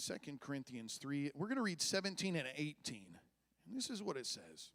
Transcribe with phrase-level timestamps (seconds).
[0.00, 1.32] Second Corinthians 3.
[1.34, 3.04] We're going to read 17 and 18.
[3.66, 4.72] And this is what it says.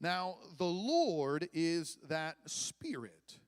[0.00, 3.38] Now, the Lord is that Spirit.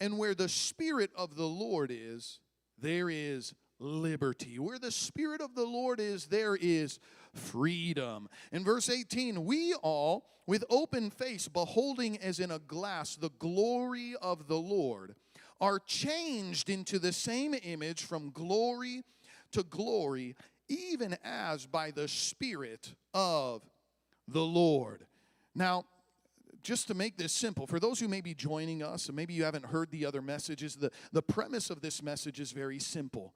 [0.00, 2.40] And where the Spirit of the Lord is,
[2.78, 4.58] there is liberty.
[4.58, 6.98] Where the Spirit of the Lord is, there is
[7.32, 8.28] freedom.
[8.50, 14.14] In verse 18, we all, with open face, beholding as in a glass the glory
[14.20, 15.14] of the Lord,
[15.60, 19.04] are changed into the same image from glory
[19.52, 20.36] to glory,
[20.68, 23.62] even as by the Spirit of
[24.28, 25.06] the Lord.
[25.54, 25.84] Now,
[26.62, 29.44] just to make this simple, for those who may be joining us, and maybe you
[29.44, 33.34] haven't heard the other messages, the, the premise of this message is very simple.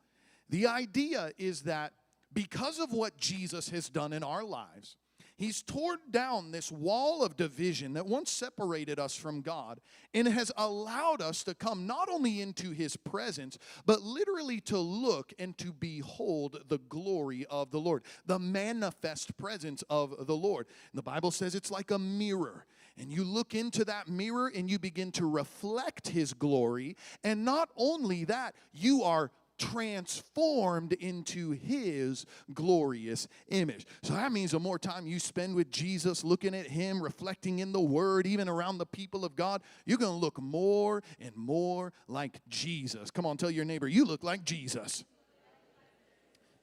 [0.48, 1.92] The idea is that
[2.32, 4.96] because of what Jesus has done in our lives,
[5.38, 9.80] He's torn down this wall of division that once separated us from God
[10.14, 15.34] and has allowed us to come not only into His presence, but literally to look
[15.38, 20.66] and to behold the glory of the Lord, the manifest presence of the Lord.
[20.92, 22.64] And the Bible says it's like a mirror.
[22.98, 26.96] And you look into that mirror and you begin to reflect His glory.
[27.22, 33.86] And not only that, you are transformed into his glorious image.
[34.02, 37.72] So that means the more time you spend with Jesus, looking at him, reflecting in
[37.72, 41.92] the word, even around the people of God, you're going to look more and more
[42.08, 43.10] like Jesus.
[43.10, 45.04] Come on, tell your neighbor, you look like Jesus.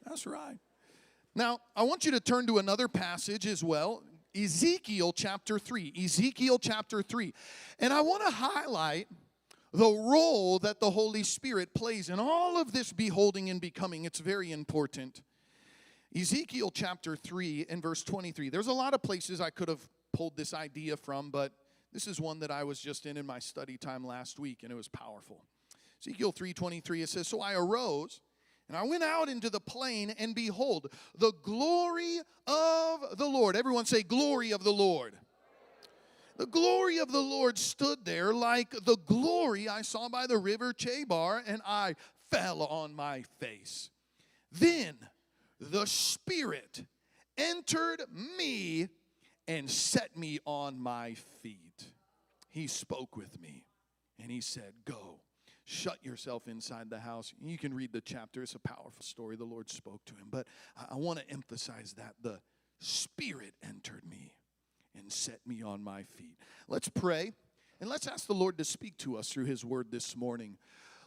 [0.06, 0.58] That's right.
[1.36, 4.04] Now, I want you to turn to another passage as well.
[4.36, 5.94] Ezekiel chapter 3.
[6.04, 7.34] Ezekiel chapter 3.
[7.80, 9.08] And I want to highlight
[9.74, 14.06] the role that the Holy Spirit plays in all of this beholding and becoming.
[14.06, 15.24] It's very important.
[16.16, 18.50] Ezekiel chapter 3 and verse 23.
[18.50, 19.82] There's a lot of places I could have
[20.14, 21.54] pulled this idea from, but
[21.92, 24.72] this is one that I was just in in my study time last week and
[24.72, 25.44] it was powerful.
[26.06, 28.22] Ezekiel 3:23 it says, "So I arose
[28.68, 33.86] and I went out into the plain and behold, the glory of the Lord." Everyone
[33.86, 35.18] say glory of the Lord
[36.44, 40.74] the glory of the Lord stood there like the glory I saw by the river
[40.74, 41.96] Chebar, and I
[42.32, 43.90] fell on my face.
[44.52, 44.98] Then
[45.62, 46.84] the Spirit
[47.38, 48.02] entered
[48.38, 48.90] me
[49.48, 51.86] and set me on my feet.
[52.50, 53.64] He spoke with me
[54.22, 55.22] and he said, Go,
[55.64, 57.34] shut yourself inside the house.
[57.42, 59.38] You can read the chapter, it's a powerful story.
[59.38, 60.28] The Lord spoke to him.
[60.30, 60.48] But
[60.92, 62.42] I, want to emphasize that the
[62.82, 64.34] Spirit entered me
[64.98, 66.38] and set me on my feet.
[66.68, 67.34] Let's pray
[67.82, 70.58] and let's ask the Lord to speak to us through His word this morning.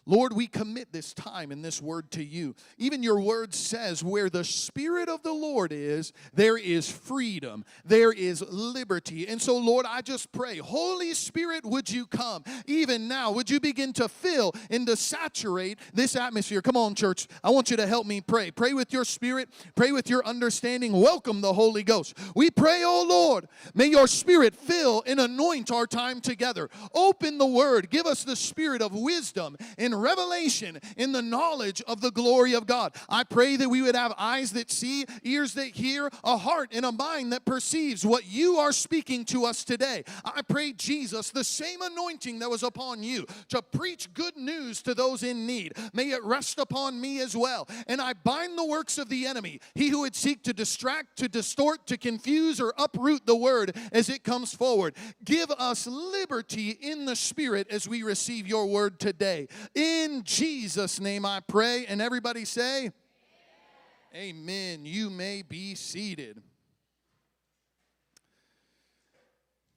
[0.07, 2.55] Lord, we commit this time and this word to you.
[2.79, 8.13] Even your word says, where the Spirit of the Lord is, there is freedom, there
[8.13, 9.27] is liberty.
[9.27, 13.33] And so, Lord, I just pray, Holy Spirit, would you come even now?
[13.33, 16.63] Would you begin to fill and to saturate this atmosphere?
[16.63, 17.27] Come on, church.
[17.43, 18.53] I want you to help me pray.
[18.53, 20.93] Pray with your spirit, pray with your understanding.
[20.93, 22.17] Welcome the Holy Ghost.
[22.37, 26.71] We pray, oh Lord, may your Spirit fill and anoint our time together.
[26.95, 32.01] Open the word, give us the spirit of wisdom and revelation in the knowledge of
[32.01, 32.95] the glory of God.
[33.09, 36.85] I pray that we would have eyes that see, ears that hear, a heart and
[36.85, 40.05] a mind that perceives what you are speaking to us today.
[40.25, 44.95] I pray, Jesus, the same anointing that was upon you to preach good news to
[44.95, 47.69] those in need, may it rest upon me as well.
[47.87, 51.29] And I bind the works of the enemy, he who would seek to distract, to
[51.29, 54.95] distort, to confuse, or uproot the word as it comes forward.
[55.25, 59.49] Give us liberty in the spirit as we receive your word today.
[59.75, 61.87] In in Jesus' name I pray.
[61.87, 62.91] And everybody say,
[64.15, 64.31] Amen.
[64.81, 64.87] Amen.
[64.87, 66.43] You may be seated.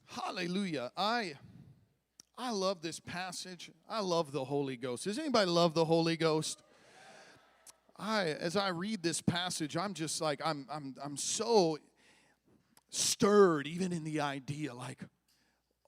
[0.08, 0.92] Hallelujah.
[0.98, 1.34] I
[2.38, 3.70] I love this passage.
[3.90, 5.04] I love the Holy Ghost.
[5.04, 6.62] Does anybody love the Holy Ghost?
[7.98, 11.78] I as I read this passage, I'm just like I'm I'm I'm so
[12.90, 15.04] stirred even in the idea like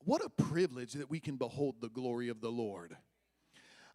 [0.03, 2.95] what a privilege that we can behold the glory of the Lord.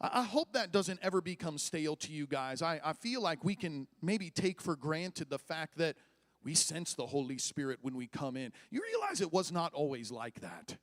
[0.00, 2.62] I hope that doesn't ever become stale to you guys.
[2.62, 5.96] I, I feel like we can maybe take for granted the fact that
[6.42, 8.52] we sense the Holy Spirit when we come in.
[8.70, 10.76] You realize it was not always like that.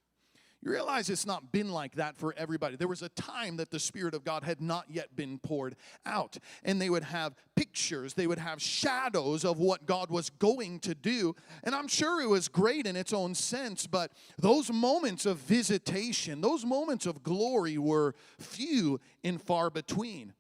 [0.64, 2.78] You realize it's not been like that for everybody.
[2.78, 5.76] There was a time that the Spirit of God had not yet been poured
[6.06, 10.80] out, and they would have pictures, they would have shadows of what God was going
[10.80, 11.36] to do.
[11.66, 16.40] And I'm sure it was great in its own sense, but those moments of visitation,
[16.40, 20.34] those moments of glory were few and far between.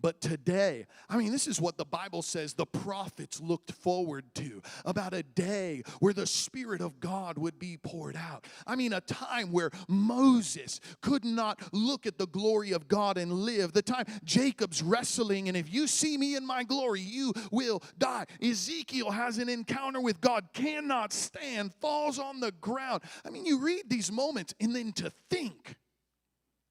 [0.00, 4.62] But today, I mean, this is what the Bible says the prophets looked forward to
[4.84, 8.46] about a day where the Spirit of God would be poured out.
[8.66, 13.32] I mean, a time where Moses could not look at the glory of God and
[13.32, 13.72] live.
[13.72, 18.26] The time Jacob's wrestling, and if you see me in my glory, you will die.
[18.42, 23.02] Ezekiel has an encounter with God, cannot stand, falls on the ground.
[23.24, 25.76] I mean, you read these moments, and then to think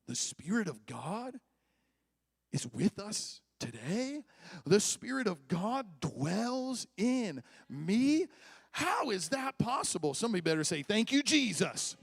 [0.07, 1.39] the Spirit of God
[2.51, 4.23] is with us today.
[4.65, 8.27] The Spirit of God dwells in me.
[8.71, 10.13] How is that possible?
[10.13, 11.95] Somebody better say, Thank you, Jesus.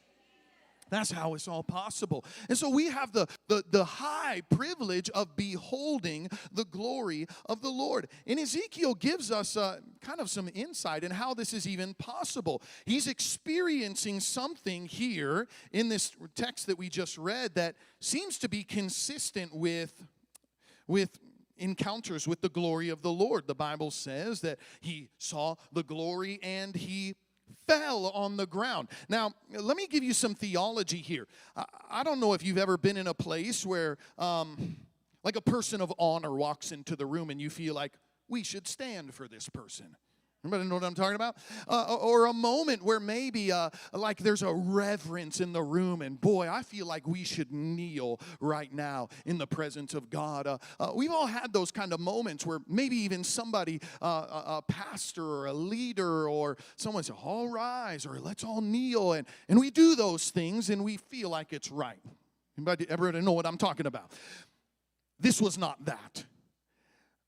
[0.88, 2.24] That's how it's all possible.
[2.48, 7.70] And so we have the, the, the high privilege of beholding the glory of the
[7.70, 8.08] Lord.
[8.26, 12.62] And Ezekiel gives us uh, kind of some insight in how this is even possible.
[12.84, 18.62] He's experiencing something here in this text that we just read that seems to be
[18.62, 20.04] consistent with
[20.86, 21.18] with
[21.58, 23.46] encounters with the glory of the Lord.
[23.46, 27.14] The Bible says that he saw the glory and he
[27.66, 28.88] fell on the ground.
[29.08, 31.26] Now, let me give you some theology here.
[31.90, 34.76] I, don't know if you've ever been in a place where, um,
[35.22, 37.92] like, a person of honor walks into the room and you feel like,
[38.28, 39.96] we should stand for this person.
[40.46, 41.36] Anybody know what I'm talking about?
[41.66, 46.20] Uh, or a moment where maybe uh, like there's a reverence in the room, and
[46.20, 50.46] boy, I feel like we should kneel right now in the presence of God.
[50.46, 54.42] Uh, uh we've all had those kind of moments where maybe even somebody, uh, a,
[54.58, 59.26] a, pastor or a leader or someone says, "All rise," or "Let's all kneel," and
[59.48, 61.98] and we do those things, and we feel like it's right.
[62.56, 64.12] Anybody ever know what I'm talking about?
[65.18, 66.24] This was not that.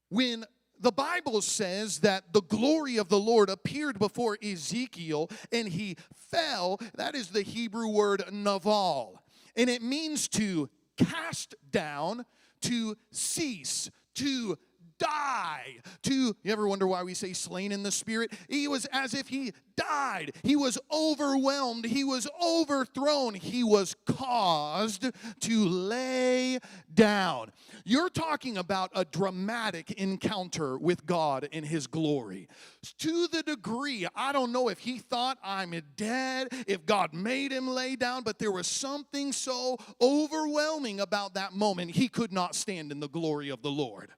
[0.08, 0.44] When
[0.80, 5.96] the Bible says that the glory of the Lord appeared before Ezekiel and he
[6.30, 6.80] fell.
[6.94, 9.14] That is the Hebrew word naphal.
[9.56, 12.24] And it means to cast down,
[12.62, 14.58] to cease, to
[14.98, 15.78] die.
[16.02, 18.32] To, you ever wonder why we say slain in the spirit?
[18.48, 20.32] He was as if he died.
[20.42, 21.84] He was overwhelmed.
[21.84, 23.34] He was overthrown.
[23.34, 25.06] He was caused
[25.40, 26.58] to lay
[26.92, 27.52] down.
[27.84, 32.48] You're talking about a dramatic encounter with God in His glory.
[32.98, 37.68] To the degree, I don't know if he thought I'm dead, if God made him
[37.68, 41.92] lay down, but there was something so overwhelming about that moment.
[41.92, 44.10] He could not stand in the glory of the Lord.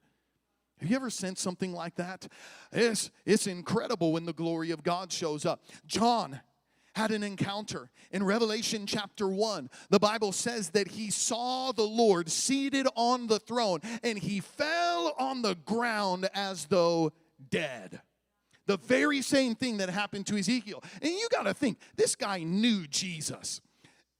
[0.81, 2.27] Have you ever sensed something like that?
[2.71, 5.63] It's, it's incredible when the glory of God shows up.
[5.85, 6.41] John
[6.95, 9.69] had an encounter in Revelation chapter 1.
[9.89, 15.13] The Bible says that he saw the Lord seated on the throne and he fell
[15.19, 17.13] on the ground as though
[17.49, 18.01] dead.
[18.65, 20.83] The very same thing that happened to Ezekiel.
[21.01, 23.61] And you got to think, this guy knew Jesus.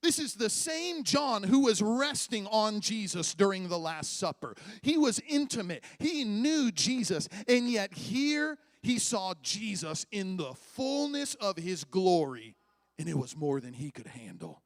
[0.02, 4.56] This is the same John who was resting on Jesus during the Last Supper.
[4.82, 11.34] He was intimate, he knew Jesus, and yet here he saw Jesus in the fullness
[11.36, 12.56] of his glory,
[12.98, 14.60] and it was more than he could handle.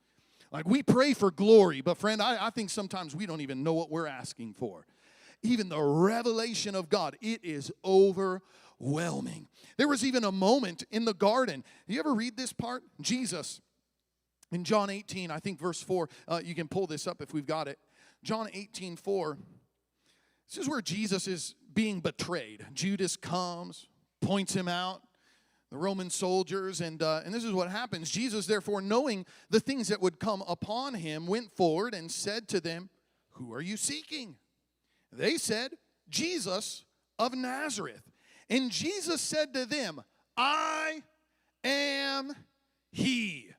[0.50, 3.74] Like we pray for glory, but friend, I, I think sometimes we don't even know
[3.74, 4.86] what we're asking for.
[5.42, 9.48] Even the revelation of God, it is overwhelming.
[9.76, 11.62] There was even a moment in the garden.
[11.86, 12.84] You ever read this part?
[13.02, 13.60] Jesus
[14.52, 17.46] in John 18, I think verse 4, uh, you can pull this up if we've
[17.46, 17.78] got it.
[18.22, 19.38] John 18, 4.
[20.48, 22.64] This is where Jesus is being betrayed.
[22.72, 23.88] Judas comes,
[24.20, 25.02] points him out,
[25.70, 28.10] the Roman soldiers, and, uh, and this is what happens.
[28.10, 32.60] Jesus, therefore, knowing the things that would come upon him, went forward and said to
[32.60, 32.88] them,
[33.32, 34.36] Who are you seeking?
[35.12, 35.72] They said,
[36.08, 36.84] Jesus
[37.18, 38.02] of Nazareth.
[38.48, 40.02] And Jesus said to them,
[40.36, 41.02] I
[41.64, 42.32] am
[42.92, 43.50] he.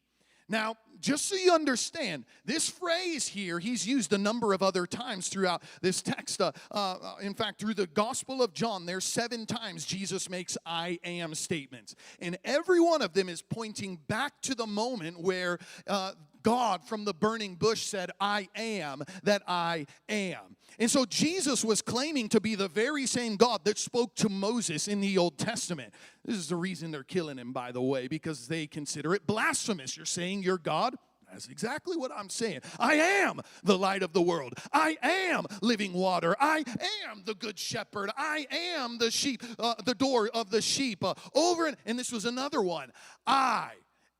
[0.49, 5.27] Now, just so you understand, this phrase here, he's used a number of other times
[5.27, 6.41] throughout this text.
[6.41, 10.99] Uh, uh, in fact, through the Gospel of John, there's seven times Jesus makes I
[11.03, 11.95] am statements.
[12.19, 16.13] And every one of them is pointing back to the moment where uh,
[16.47, 20.55] God from the burning bush said, I am that I am.
[20.79, 24.87] And so Jesus was claiming to be the very same God that spoke to Moses
[24.87, 25.93] in the Old Testament.
[26.23, 29.97] This is the reason they're killing him, by the way, because they consider it blasphemous.
[29.97, 30.95] You're saying you're God?
[31.29, 32.61] That's exactly what I'm saying.
[32.79, 34.53] I am the light of the world.
[34.71, 36.33] I am living water.
[36.39, 36.63] I
[37.09, 38.09] am the good shepherd.
[38.15, 41.03] I am the sheep, uh, the door of the sheep.
[41.03, 42.93] Uh, over and, and this was another one.
[43.25, 43.71] I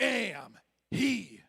[0.02, 0.58] am
[0.92, 1.40] He.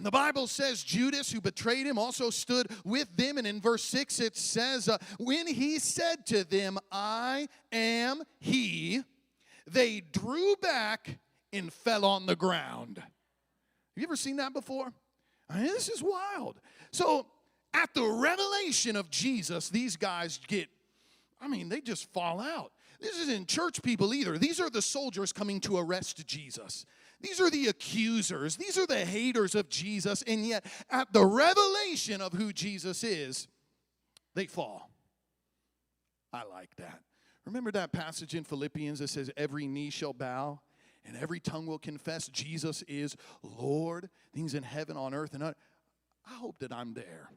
[0.00, 3.36] And the Bible says Judas, who betrayed him, also stood with them.
[3.36, 9.02] And in verse 6, it says, uh, When he said to them, I am he,
[9.66, 11.18] they drew back
[11.52, 12.96] and fell on the ground.
[12.96, 13.04] Have
[13.94, 14.90] you ever seen that before?
[15.50, 16.58] I mean, this is wild.
[16.92, 17.26] So,
[17.74, 20.70] at the revelation of Jesus, these guys get
[21.42, 22.72] I mean, they just fall out.
[23.00, 24.38] This isn't church people either.
[24.38, 26.86] These are the soldiers coming to arrest Jesus.
[27.20, 28.56] These are the accusers.
[28.56, 30.22] These are the haters of Jesus.
[30.22, 33.48] And yet, at the revelation of who Jesus is,
[34.34, 34.90] they fall.
[36.32, 37.00] I like that.
[37.44, 40.60] Remember that passage in Philippians that says, Every knee shall bow
[41.04, 44.10] and every tongue will confess Jesus is Lord.
[44.34, 45.54] Things in heaven, on earth, and I
[46.26, 47.30] hope that I'm there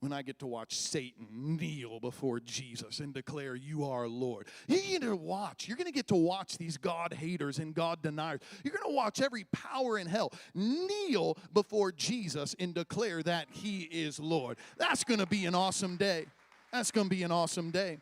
[0.00, 4.46] when I get to watch Satan kneel before Jesus and declare, You are Lord.
[4.66, 5.66] You get to watch.
[5.66, 8.40] You're going to get to watch these God haters and God deniers.
[8.62, 13.82] You're going to watch every power in hell kneel before Jesus and declare that He
[13.82, 14.58] is Lord.
[14.76, 16.26] That's going to be an awesome day.
[16.72, 17.98] That's going to be an awesome day.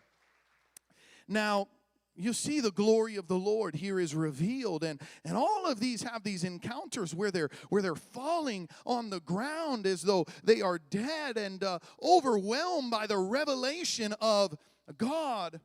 [1.28, 1.68] Now,
[2.16, 6.02] you see the glory of the lord here is revealed and and all of these
[6.02, 10.78] have these encounters where they're where they're falling on the ground as though they are
[10.78, 14.56] dead and uh, overwhelmed by the revelation of
[14.98, 15.60] god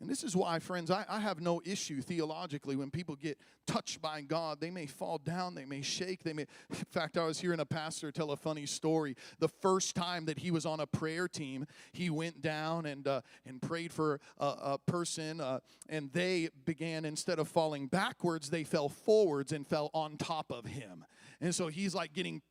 [0.00, 4.02] and this is why, friends, I, I, have no issue theologically when people get touched
[4.02, 4.60] by God.
[4.60, 6.46] They may fall down, they may shake, they may.
[6.68, 9.16] In fact, I was hearing a pastor tell a funny story.
[9.38, 13.22] The first time that he was on a prayer team, he went down and uh,
[13.46, 18.64] and prayed for a, a person, uh, and they began instead of falling backwards, they
[18.64, 21.06] fell forwards and fell on top of him.
[21.40, 22.42] And so he's like getting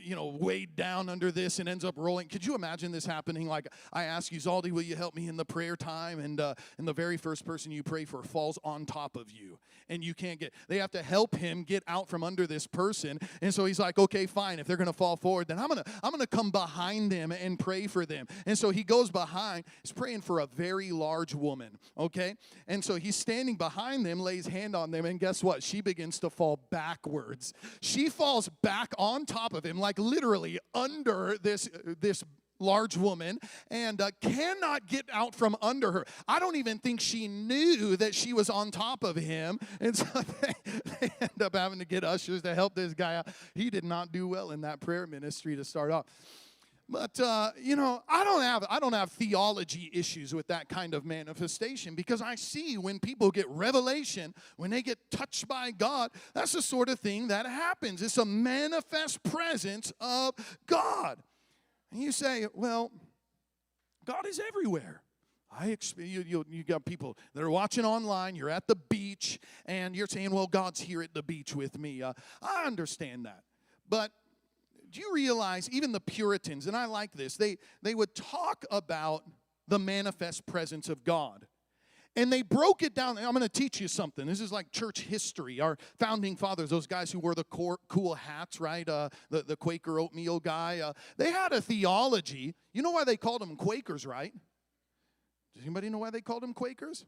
[0.00, 2.28] you know, weighed down under this and ends up rolling.
[2.28, 3.46] Could you imagine this happening?
[3.46, 6.18] Like, I ask you, Zaldi, will you help me in the prayer time?
[6.18, 9.58] And, uh, and the very first person you pray for falls on top of you.
[9.88, 13.18] And you can't get, they have to help him get out from under this person.
[13.40, 14.58] And so he's like, okay, fine.
[14.58, 17.86] If they're to fall forward, then I'm to, I'm to come behind them and pray
[17.86, 18.26] for them.
[18.46, 22.34] And so he goes behind, he's praying for a very large woman, okay?
[22.66, 25.62] And so he's standing behind them, lays hand on them, and guess what?
[25.62, 27.52] She begins to fall backwards.
[27.80, 31.66] She falls back on top of him, like like literally under this
[31.98, 32.22] this
[32.60, 33.38] large woman
[33.70, 36.04] and uh, cannot get out from under her.
[36.26, 39.58] I don't even think she knew that she was on top of him.
[39.80, 40.04] And so
[40.42, 40.52] they,
[41.00, 43.28] they end up having to get ushers to help this guy out.
[43.54, 46.04] He did not do well in that prayer ministry to start off.
[46.88, 50.94] But uh, you know, I don't have I don't have theology issues with that kind
[50.94, 56.10] of manifestation because I see when people get revelation, when they get touched by God,
[56.32, 58.00] that's the sort of thing that happens.
[58.00, 60.34] It's a manifest presence of
[60.66, 61.18] God.
[61.92, 62.90] And you say, well,
[64.06, 65.02] God is everywhere.
[65.50, 68.36] I you, you, you got people that are watching online.
[68.36, 72.02] You're at the beach, and you're saying, "Well, God's here at the beach with me."
[72.02, 73.42] Uh, I understand that,
[73.88, 74.12] but
[74.90, 79.24] do you realize even the Puritans, and I like this, they, they would talk about
[79.66, 81.46] the manifest presence of God.
[82.16, 83.16] And they broke it down.
[83.16, 84.26] I'm going to teach you something.
[84.26, 85.60] This is like church history.
[85.60, 88.88] Our founding fathers, those guys who wore the cool hats, right?
[88.88, 92.56] Uh, the, the Quaker oatmeal guy, uh, they had a theology.
[92.72, 94.32] You know why they called them Quakers, right?
[95.54, 97.04] Does anybody know why they called them Quakers?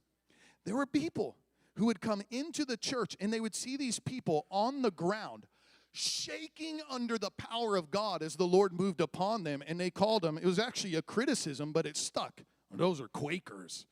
[0.65, 1.37] There were people
[1.77, 5.47] who would come into the church and they would see these people on the ground
[5.93, 9.63] shaking under the power of God as the Lord moved upon them.
[9.67, 12.43] And they called them, it was actually a criticism, but it stuck.
[12.71, 13.87] Those are Quakers.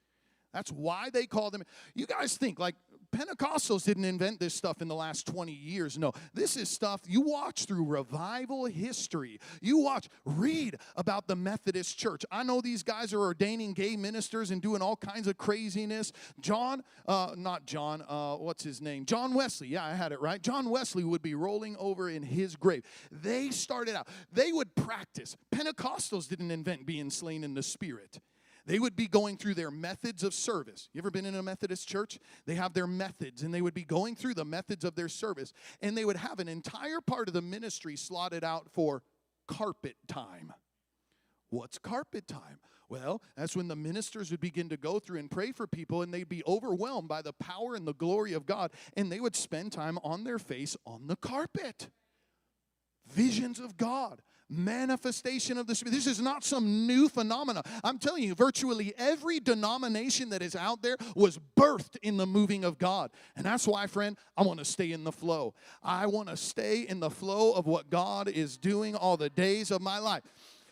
[0.52, 1.62] That's why they call them.
[1.94, 2.76] You guys think like
[3.12, 5.98] Pentecostals didn't invent this stuff in the last 20 years.
[5.98, 9.40] No, this is stuff you watch through revival history.
[9.60, 12.24] You watch, read about the Methodist Church.
[12.30, 16.12] I know these guys are ordaining gay ministers and doing all kinds of craziness.
[16.40, 19.06] John, uh, not John, uh, what's his name?
[19.06, 19.68] John Wesley.
[19.68, 20.42] Yeah, I had it right.
[20.42, 22.84] John Wesley would be rolling over in his grave.
[23.10, 25.36] They started out, they would practice.
[25.50, 28.20] Pentecostals didn't invent being slain in the spirit.
[28.68, 30.90] They would be going through their methods of service.
[30.92, 32.18] You ever been in a Methodist church?
[32.44, 35.54] They have their methods, and they would be going through the methods of their service.
[35.80, 39.02] And they would have an entire part of the ministry slotted out for
[39.46, 40.52] carpet time.
[41.48, 42.58] What's carpet time?
[42.90, 46.12] Well, that's when the ministers would begin to go through and pray for people, and
[46.12, 49.72] they'd be overwhelmed by the power and the glory of God, and they would spend
[49.72, 51.88] time on their face on the carpet.
[53.06, 55.94] Visions of God manifestation of the Spirit.
[55.94, 57.62] This is not some new phenomena.
[57.84, 62.64] I'm telling you, virtually every denomination that is out there was birthed in the moving
[62.64, 63.10] of God.
[63.36, 65.54] And that's why, friend, I want to stay in the flow.
[65.82, 69.70] I want to stay in the flow of what God is doing all the days
[69.70, 70.22] of my life.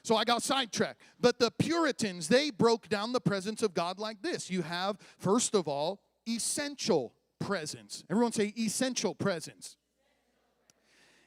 [0.02, 1.00] So I got sidetracked.
[1.20, 4.48] But the Puritans, they broke down the presence of God like this.
[4.48, 8.04] You have, first of all, essential presence.
[8.08, 9.76] Everyone say essential presence.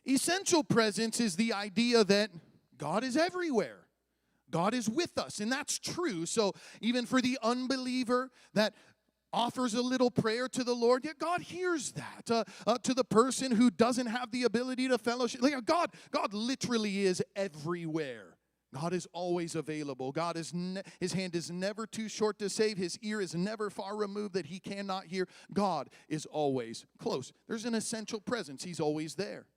[0.07, 2.31] Essential presence is the idea that
[2.77, 3.85] God is everywhere.
[4.51, 6.25] God is with us, and that's true.
[6.25, 8.73] So, even for the unbeliever that
[9.31, 12.31] offers a little prayer to the Lord, yet God hears that.
[12.31, 16.33] Uh, uh, to the person who doesn't have the ability to fellowship, like God, God
[16.33, 18.37] literally is everywhere.
[18.73, 20.11] God is always available.
[20.11, 22.77] God is ne- his hand is never too short to save.
[22.77, 25.27] His ear is never far removed that he cannot hear.
[25.53, 27.31] God is always close.
[27.47, 28.63] There's an essential presence.
[28.63, 29.47] He's always there.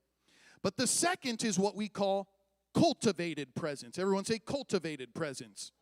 [0.62, 2.28] But the second is what we call
[2.74, 3.98] cultivated presence.
[3.98, 5.72] Everyone say cultivated presence.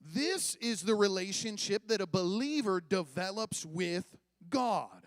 [0.00, 4.06] This is the relationship that a believer develops with
[4.48, 4.97] God.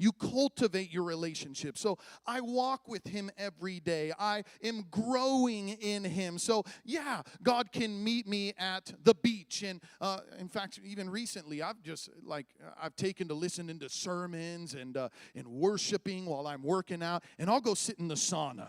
[0.00, 1.76] You cultivate your relationship.
[1.76, 4.12] So I walk with Him every day.
[4.18, 6.38] I am growing in Him.
[6.38, 9.62] So, yeah, God can meet me at the beach.
[9.62, 12.46] And uh, in fact, even recently, I've just like,
[12.82, 17.22] I've taken to listening to sermons and, uh, and worshiping while I'm working out.
[17.38, 18.68] And I'll go sit in the sauna.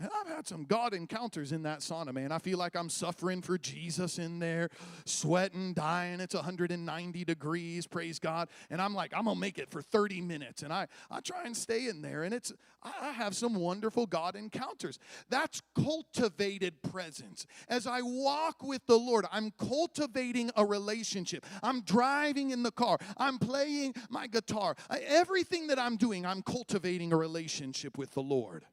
[0.00, 2.30] And I've had some God encounters in that sauna, man.
[2.30, 4.68] I feel like I'm suffering for Jesus in there,
[5.04, 6.20] sweating, dying.
[6.20, 8.48] It's 190 degrees, praise God.
[8.70, 10.62] And I'm like, I'm gonna make it for 30 minutes.
[10.62, 12.22] And I, I try and stay in there.
[12.22, 12.52] And it's
[12.82, 15.00] I have some wonderful God encounters.
[15.30, 17.44] That's cultivated presence.
[17.68, 21.44] As I walk with the Lord, I'm cultivating a relationship.
[21.60, 24.76] I'm driving in the car, I'm playing my guitar.
[24.90, 28.64] Everything that I'm doing, I'm cultivating a relationship with the Lord.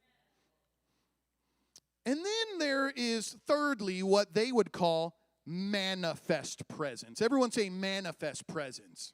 [2.06, 7.20] And then there is, thirdly, what they would call manifest presence.
[7.20, 9.12] Everyone say manifest presence.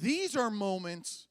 [0.00, 1.28] These are moments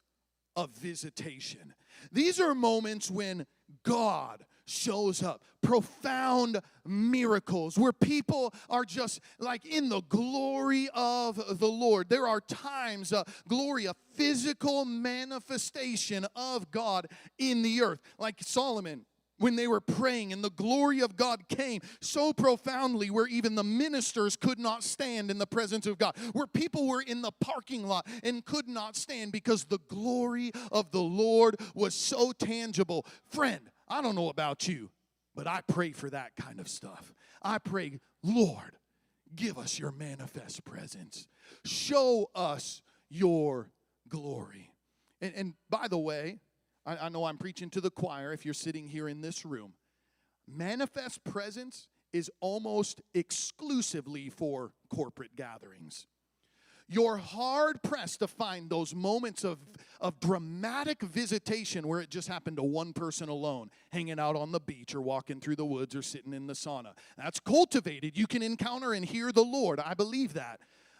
[0.55, 1.73] of visitation.
[2.13, 3.45] These are moments when
[3.83, 5.43] God shows up.
[5.61, 12.07] Profound miracles where people are just like in the glory of the Lord.
[12.07, 18.01] There are times, uh, glory, a physical manifestation of God in the earth.
[18.17, 19.05] Like Solomon
[19.43, 23.63] when they were praying and the glory of God came so profoundly where even the
[23.63, 27.85] ministers could not stand in the presence of God, where people were in the parking
[27.85, 33.05] lot and could not stand because the glory of the Lord was so tangible.
[33.25, 34.91] Friend, I don't know about you,
[35.35, 37.13] but I pray for that kind of stuff.
[37.41, 38.77] I pray, Lord,
[39.35, 41.27] give us your manifest presence,
[41.65, 43.71] show us your
[44.07, 44.71] glory.
[45.19, 46.39] And, and by the way,
[46.85, 49.73] I, I know I'm preaching to the choir if you're sitting here in this room.
[50.47, 56.05] Manifest presence is almost exclusively for corporate gatherings.
[56.89, 59.57] You're hard pressed to find those moments of,
[60.01, 64.59] of dramatic visitation where it just happened to one person alone, hanging out on the
[64.59, 66.91] beach or walking through the woods or sitting in the sauna.
[67.17, 68.17] That's cultivated.
[68.17, 69.79] You can encounter and hear the Lord.
[69.79, 70.59] I believe that.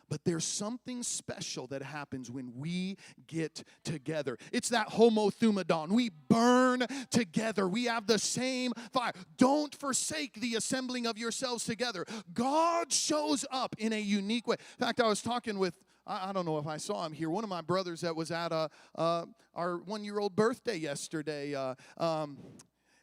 [0.10, 4.38] But there's something special that happens when we get together.
[4.52, 5.90] It's that homothumadon.
[5.90, 7.68] We burn together.
[7.68, 9.14] We have the same fire.
[9.38, 12.06] Don't forsake the assembling of yourselves together.
[12.34, 14.58] God shows up in a unique way.
[14.80, 17.30] In fact, I was talking with I, don't know if I saw him here.
[17.30, 21.56] One of my brothers that was at a, uh, our one year old birthday yesterday.
[21.56, 22.38] Uh, um,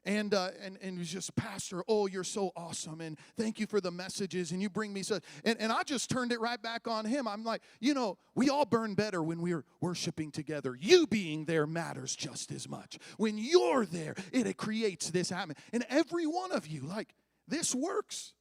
[0.05, 3.81] and uh, and and was just pastor oh you're so awesome and thank you for
[3.81, 6.87] the messages and you bring me such and, and i just turned it right back
[6.89, 7.29] on him.
[7.29, 10.77] I'm like you know we all burn better when we're worshiping together.
[10.79, 12.99] You being there matters just as much.
[13.17, 17.15] When you're there it, it creates this atmosphere and every one of you like
[17.49, 18.33] this works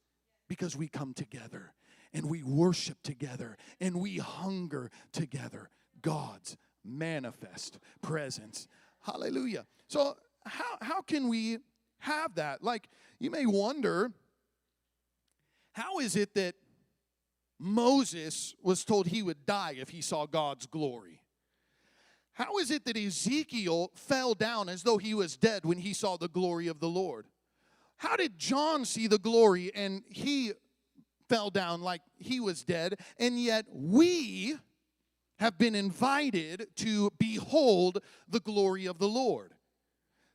[0.48, 1.72] because we come together
[2.12, 5.70] and we worship together and we hunger together.
[6.02, 8.66] God's manifest presence.
[9.02, 9.66] Hallelujah.
[9.88, 11.58] So how, how can we
[11.98, 12.62] have that?
[12.62, 14.12] Like, you may wonder,
[15.72, 16.54] how is it that
[17.58, 21.20] Moses was told he would die if he saw God's glory?
[22.32, 26.16] How is it that Ezekiel fell down as though he was dead when he saw
[26.16, 27.26] the glory of the Lord?
[27.98, 30.52] How did John see the glory and he
[31.28, 34.56] fell down like he was dead, and yet we
[35.38, 39.52] have been invited to behold the glory of the Lord?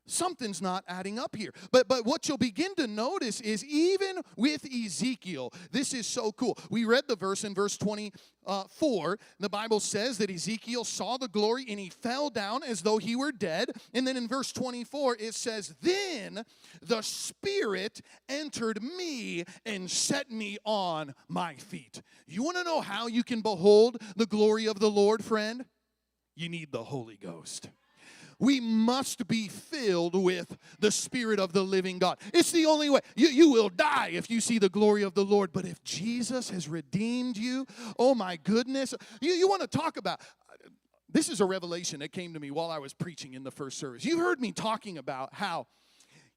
[0.05, 1.51] Something's not adding up here.
[1.71, 6.57] But but what you'll begin to notice is even with Ezekiel, this is so cool.
[6.69, 9.19] We read the verse in verse 24.
[9.39, 13.15] The Bible says that Ezekiel saw the glory and he fell down as though he
[13.15, 13.71] were dead.
[13.93, 16.45] And then in verse 24 it says, "Then
[16.81, 23.07] the spirit entered me and set me on my feet." You want to know how
[23.07, 25.65] you can behold the glory of the Lord, friend?
[26.35, 27.69] You need the Holy Ghost
[28.39, 32.17] we must be filled with the Spirit of the living God.
[32.33, 32.99] It's the only way.
[33.15, 35.51] You, you will die if you see the glory of the Lord.
[35.53, 37.65] But if Jesus has redeemed you,
[37.97, 40.21] oh my goodness, you, you want to talk about.
[41.09, 43.77] This is a revelation that came to me while I was preaching in the first
[43.77, 44.03] service.
[44.03, 45.67] You heard me talking about how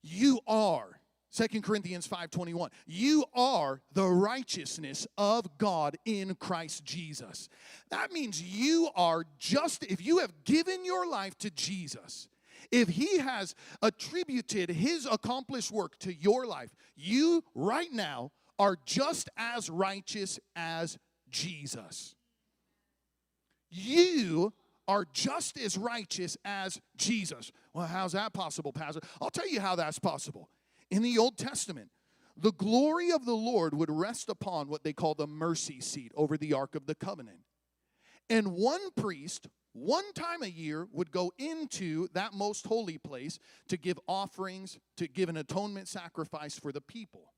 [0.02, 0.97] you are
[1.30, 7.48] Second Corinthians 5:21 You are the righteousness of God in Christ Jesus.
[7.90, 12.28] That means you are just if you have given your life to Jesus
[12.70, 19.28] if he has attributed his accomplished work to your life, you right now are just
[19.36, 20.98] as righteous as
[21.30, 22.14] Jesus.
[23.70, 24.52] You
[24.86, 27.52] are just as righteous as Jesus.
[27.74, 29.00] Well, how's that possible, Pastor?
[29.20, 30.48] I'll tell you how that's possible.
[30.90, 31.90] In the Old Testament,
[32.36, 36.36] the glory of the Lord would rest upon what they call the mercy seat over
[36.36, 37.40] the Ark of the Covenant.
[38.30, 43.76] And one priest, one time a year, would go into that most holy place to
[43.76, 47.32] give offerings, to give an atonement sacrifice for the people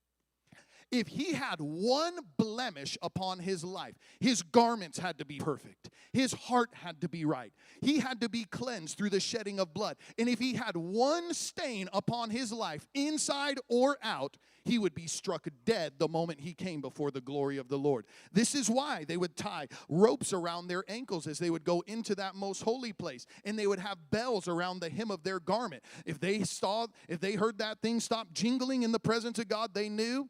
[0.91, 6.33] if he had one blemish upon his life, his garments had to be perfect, his
[6.33, 9.97] heart had to be right, he had to be cleansed through the shedding of blood.
[10.19, 15.07] And if he had one stain upon his life, inside or out, he would be
[15.07, 18.05] struck dead the moment he came before the glory of the Lord.
[18.33, 22.15] This is why they would tie ropes around their ankles as they would go into
[22.17, 25.83] that most holy place, and they would have bells around the hem of their garment.
[26.05, 29.73] If they saw, if they heard that thing stop jingling in the presence of God,
[29.73, 30.29] they knew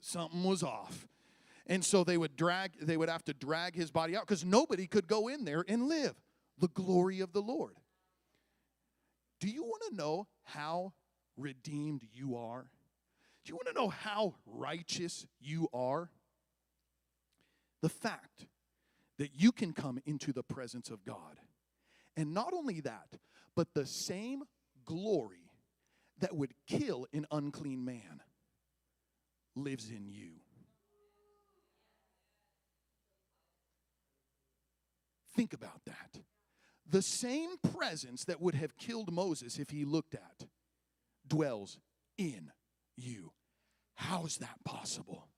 [0.00, 1.06] something was off.
[1.66, 4.86] And so they would drag, they would have to drag his body out because nobody
[4.86, 6.14] could go in there and live.
[6.58, 7.76] The glory of the Lord.
[9.40, 10.92] Do you want to know how
[11.36, 12.70] redeemed you are?
[13.44, 16.10] Do you want to know how righteous you are?
[17.82, 18.46] The fact
[19.18, 21.38] that you can come into the presence of God.
[22.16, 23.18] And not only that,
[23.54, 24.42] but the same
[24.84, 25.52] glory
[26.20, 28.22] that would kill an unclean man
[29.64, 30.32] lives in you.
[35.36, 36.20] Think about that.
[36.90, 40.48] The same presence that would have killed Moses if he looked at
[41.26, 41.78] dwells
[42.16, 42.50] in
[42.96, 43.32] you.
[43.94, 45.28] How is that possible?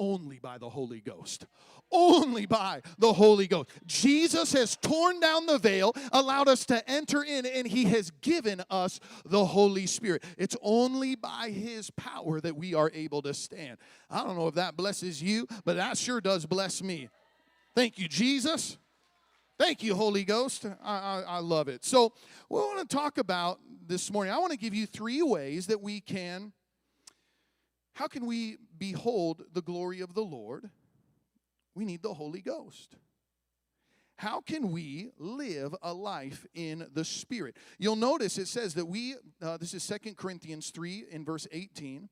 [0.00, 1.46] Only by the Holy Ghost.
[1.92, 3.68] Only by the Holy Ghost.
[3.84, 8.62] Jesus has torn down the veil, allowed us to enter in, and He has given
[8.70, 10.24] us the Holy Spirit.
[10.38, 13.76] It's only by His power that we are able to stand.
[14.08, 17.08] I don't know if that blesses you, but that sure does bless me.
[17.74, 18.78] Thank you, Jesus.
[19.58, 20.64] Thank you, Holy Ghost.
[20.82, 21.84] I, I, I love it.
[21.84, 22.14] So,
[22.48, 24.32] we want to talk about this morning.
[24.32, 26.52] I want to give you three ways that we can
[27.94, 30.70] how can we behold the glory of the Lord?
[31.74, 32.96] We need the Holy Ghost.
[34.16, 37.56] How can we live a life in the Spirit?
[37.78, 42.10] You'll notice it says that we, uh, this is Second Corinthians 3 in verse 18.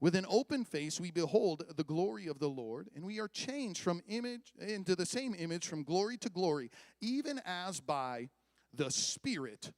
[0.00, 3.80] With an open face, we behold the glory of the Lord, and we are changed
[3.80, 8.28] from image into the same image from glory to glory, even as by
[8.72, 9.72] the Spirit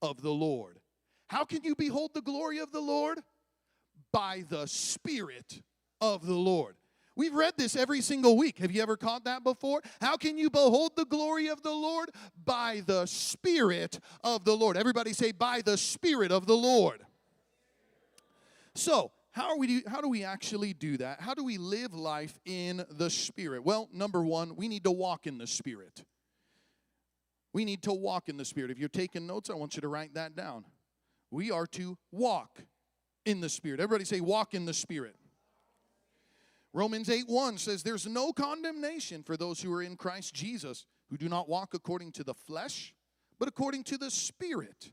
[0.00, 0.78] of the Lord.
[1.28, 3.20] How can you behold the glory of the Lord?
[4.12, 5.62] By the Spirit
[6.00, 6.76] of the Lord.
[7.16, 8.58] We've read this every single week.
[8.58, 9.82] Have you ever caught that before?
[10.00, 12.10] How can you behold the glory of the Lord?
[12.44, 14.76] By the Spirit of the Lord.
[14.76, 17.04] Everybody say, by the Spirit of the Lord.
[18.74, 21.20] So, how, are we how do we actually do that?
[21.20, 23.64] How do we live life in the Spirit?
[23.64, 26.04] Well, number one, we need to walk in the Spirit.
[27.52, 28.70] We need to walk in the Spirit.
[28.70, 30.64] If you're taking notes, I want you to write that down.
[31.30, 32.60] We are to walk
[33.24, 33.80] in the Spirit.
[33.80, 35.16] Everybody say, walk in the Spirit.
[36.72, 41.16] Romans 8 1 says, There's no condemnation for those who are in Christ Jesus, who
[41.16, 42.94] do not walk according to the flesh,
[43.38, 44.92] but according to the Spirit.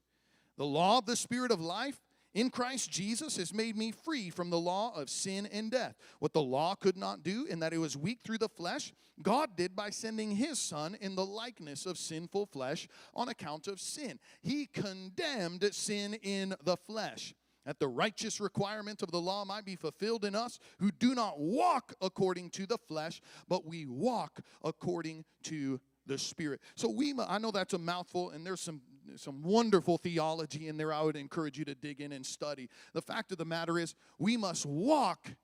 [0.57, 1.99] The law of the Spirit of life
[2.33, 5.95] in Christ Jesus has made me free from the law of sin and death.
[6.19, 9.55] What the law could not do, in that it was weak through the flesh, God
[9.55, 14.19] did by sending his Son in the likeness of sinful flesh on account of sin.
[14.41, 17.35] He condemned sin in the flesh
[17.67, 21.37] that the righteous requirement of the law might be fulfilled in us who do not
[21.37, 26.61] walk according to the flesh, but we walk according to the Spirit.
[26.75, 28.81] So we, I know that's a mouthful, and there's some
[29.15, 30.93] some wonderful theology in there.
[30.93, 32.69] I would encourage you to dig in and study.
[32.93, 35.35] The fact of the matter is, we must walk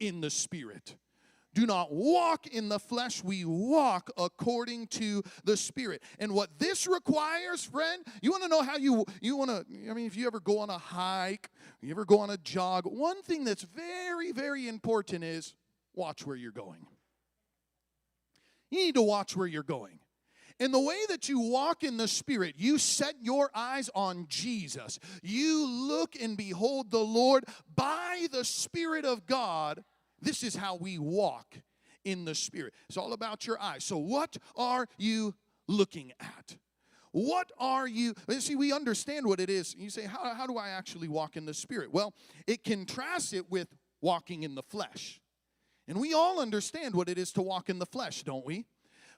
[0.00, 0.96] in the Spirit
[1.56, 6.02] do not walk in the flesh, we walk according to the Spirit.
[6.18, 9.94] And what this requires, friend, you want to know how you you want to I
[9.94, 11.48] mean if you ever go on a hike,
[11.80, 15.54] you ever go on a jog, one thing that's very very important is
[15.94, 16.86] watch where you're going.
[18.70, 19.98] You need to watch where you're going.
[20.60, 24.98] In the way that you walk in the Spirit, you set your eyes on Jesus.
[25.22, 29.84] You look and behold the Lord by the Spirit of God
[30.20, 31.54] this is how we walk
[32.04, 32.74] in the Spirit.
[32.88, 33.84] It's all about your eyes.
[33.84, 35.34] So, what are you
[35.66, 36.56] looking at?
[37.12, 38.14] What are you?
[38.38, 39.74] See, we understand what it is.
[39.76, 41.92] You say, how, how do I actually walk in the Spirit?
[41.92, 42.14] Well,
[42.46, 43.68] it contrasts it with
[44.00, 45.20] walking in the flesh.
[45.88, 48.66] And we all understand what it is to walk in the flesh, don't we?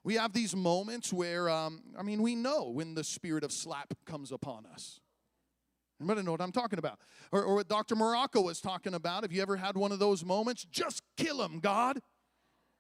[0.04, 3.92] we have these moments where, um, I mean, we know when the spirit of slap
[4.06, 5.00] comes upon us.
[6.00, 7.00] Anybody know what I'm talking about?
[7.32, 7.96] Or, or what Dr.
[7.96, 9.24] Morocco was talking about.
[9.24, 10.64] Have you ever had one of those moments?
[10.70, 12.00] Just kill him, God.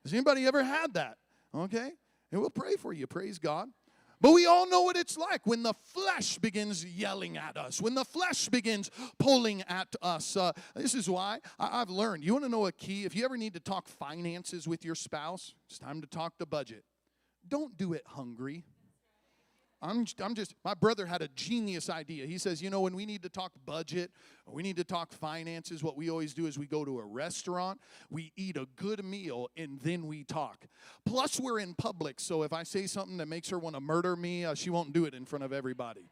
[0.04, 1.16] Has anybody ever had that?
[1.54, 1.90] Okay?
[2.30, 3.06] And we'll pray for you.
[3.06, 3.68] Praise God.
[4.20, 7.94] But we all know what it's like when the flesh begins yelling at us, when
[7.94, 10.36] the flesh begins pulling at us.
[10.36, 12.24] Uh, this is why I- I've learned.
[12.24, 13.04] You want to know a key?
[13.04, 16.46] If you ever need to talk finances with your spouse, it's time to talk the
[16.46, 16.84] budget.
[17.46, 18.64] Don't do it hungry.
[19.80, 22.26] I'm, I'm just, my brother had a genius idea.
[22.26, 24.10] He says, you know, when we need to talk budget,
[24.46, 27.80] we need to talk finances, what we always do is we go to a restaurant,
[28.10, 30.66] we eat a good meal, and then we talk.
[31.06, 34.16] Plus, we're in public, so if I say something that makes her want to murder
[34.16, 36.10] me, uh, she won't do it in front of everybody.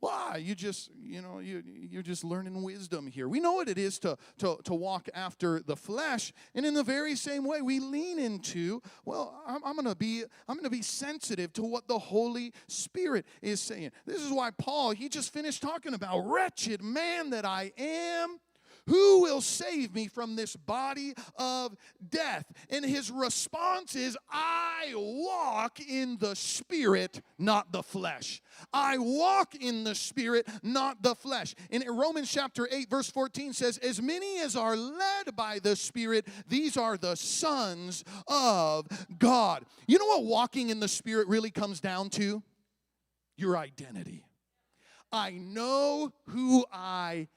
[0.00, 0.40] Why?
[0.42, 3.28] You just, you know, you, you're just learning wisdom here.
[3.28, 6.32] We know what it is to, to, to walk after the flesh.
[6.54, 10.56] And in the very same way, we lean into, well, I'm, I'm gonna be, I'm
[10.56, 13.90] gonna be sensitive to what the Holy Spirit is saying.
[14.06, 18.38] This is why Paul, he just finished talking about wretched man that I am.
[18.86, 21.76] Who will save me from this body of
[22.08, 22.44] death?
[22.68, 28.42] And his response is, I walk in the spirit, not the flesh.
[28.72, 31.54] I walk in the spirit, not the flesh.
[31.70, 36.26] In Romans chapter 8, verse 14 says, As many as are led by the spirit,
[36.48, 38.86] these are the sons of
[39.18, 39.64] God.
[39.86, 42.42] You know what walking in the spirit really comes down to?
[43.36, 44.24] Your identity.
[45.12, 47.28] I know who I am.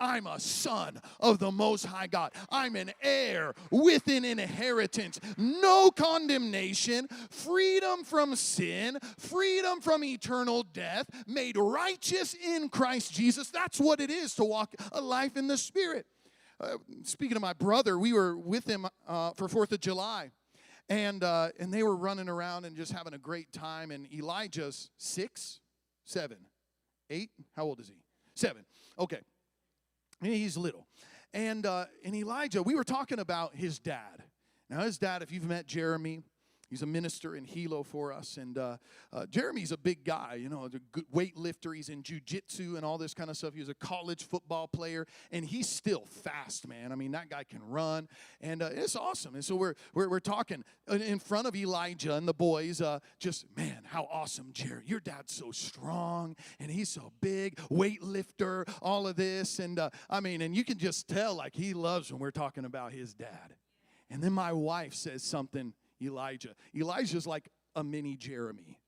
[0.00, 2.32] I'm a son of the Most High God.
[2.50, 5.18] I'm an heir with an inheritance.
[5.36, 13.50] No condemnation, freedom from sin, freedom from eternal death, made righteous in Christ Jesus.
[13.50, 16.06] That's what it is to walk a life in the Spirit.
[16.60, 20.30] Uh, speaking of my brother, we were with him uh, for Fourth of July,
[20.88, 23.92] and uh, and they were running around and just having a great time.
[23.92, 25.60] And Elijah's six,
[26.04, 26.38] seven,
[27.10, 27.30] eight.
[27.54, 27.94] How old is he?
[28.34, 28.64] Seven.
[28.98, 29.20] Okay.
[30.22, 30.86] He's little.
[31.32, 34.24] And, uh, and Elijah, we were talking about his dad.
[34.70, 36.22] Now, his dad, if you've met Jeremy,
[36.68, 38.36] he's a minister in Hilo for us.
[38.36, 38.76] And uh,
[39.12, 41.74] uh, Jeremy's a big guy, you know, a good weightlifter.
[41.74, 43.54] He's in jujitsu and all this kind of stuff.
[43.54, 46.92] He was a college football player, and he's still fast, man.
[46.92, 48.08] I mean, that guy can run,
[48.40, 49.34] and uh, it's awesome.
[49.34, 53.46] And so we're, we're, we're talking in front of Elijah and the boys, uh, just,
[53.56, 54.82] man, how awesome, Jerry.
[54.86, 59.58] Your dad's so strong, and he's so big, weightlifter, all of this.
[59.58, 62.64] And uh, I mean, and you can just tell, like, he loves when we're talking
[62.64, 63.54] about his dad.
[64.10, 66.54] And then my wife says something Elijah.
[66.74, 68.78] Elijah's like a mini Jeremy.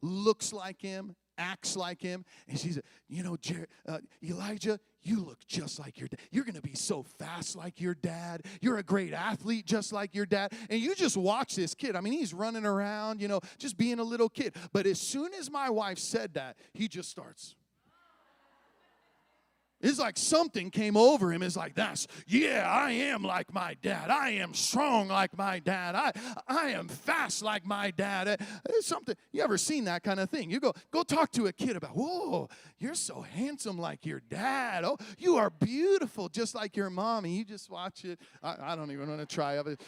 [0.00, 2.24] Looks like him, acts like him.
[2.48, 6.20] And she said, You know, Jer- uh, Elijah, you look just like your dad.
[6.30, 8.42] You're going to be so fast like your dad.
[8.60, 10.52] You're a great athlete just like your dad.
[10.70, 11.96] And you just watch this kid.
[11.96, 14.54] I mean, he's running around, you know, just being a little kid.
[14.72, 17.56] But as soon as my wife said that, he just starts.
[19.80, 21.42] It's like something came over him.
[21.42, 24.10] It's like, that's, yeah, I am like my dad.
[24.10, 25.94] I am strong like my dad.
[25.94, 26.12] I,
[26.48, 28.40] I am fast like my dad.
[28.68, 30.50] It's something, you ever seen that kind of thing?
[30.50, 34.84] You go, go talk to a kid about, whoa, you're so handsome like your dad.
[34.84, 37.36] Oh, you are beautiful just like your mommy.
[37.36, 38.18] You just watch it.
[38.42, 39.80] I, I don't even want to try it.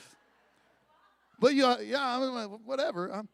[1.41, 3.13] But you, yeah, whatever.
[3.13, 3.29] Um,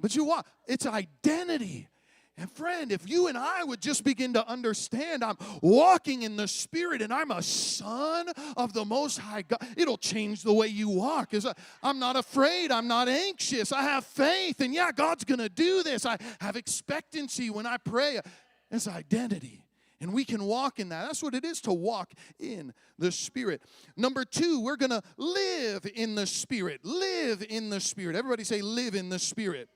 [0.00, 0.46] but you what?
[0.66, 1.88] It's identity.
[2.36, 6.48] And friend, if you and I would just begin to understand I'm walking in the
[6.48, 10.88] Spirit and I'm a son of the Most High God, it'll change the way you
[10.88, 11.32] walk.
[11.32, 11.46] Is
[11.80, 16.04] I'm not afraid, I'm not anxious, I have faith, and yeah, God's gonna do this.
[16.04, 18.20] I have expectancy when I pray.
[18.68, 19.60] It's identity.
[20.00, 21.06] And we can walk in that.
[21.06, 23.62] That's what it is to walk in the Spirit.
[23.96, 26.84] Number two, we're gonna live in the Spirit.
[26.84, 28.16] Live in the Spirit.
[28.16, 29.68] Everybody say, live in the Spirit.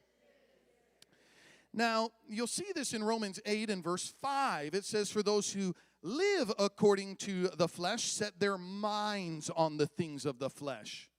[1.72, 4.74] Now, you'll see this in Romans 8 and verse 5.
[4.74, 9.86] It says, For those who live according to the flesh set their minds on the
[9.86, 11.10] things of the flesh.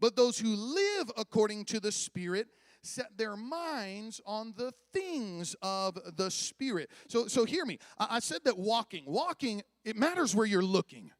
[0.00, 2.48] But those who live according to the Spirit
[2.82, 6.90] set their minds on the things of the Spirit.
[7.08, 7.78] So, so hear me.
[7.98, 11.10] I, I said that walking, walking, it matters where you're looking.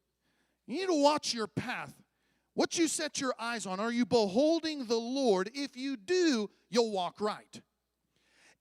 [0.67, 1.93] You need to watch your path.
[2.53, 5.51] What you set your eyes on, are you beholding the Lord?
[5.53, 7.61] If you do, you'll walk right.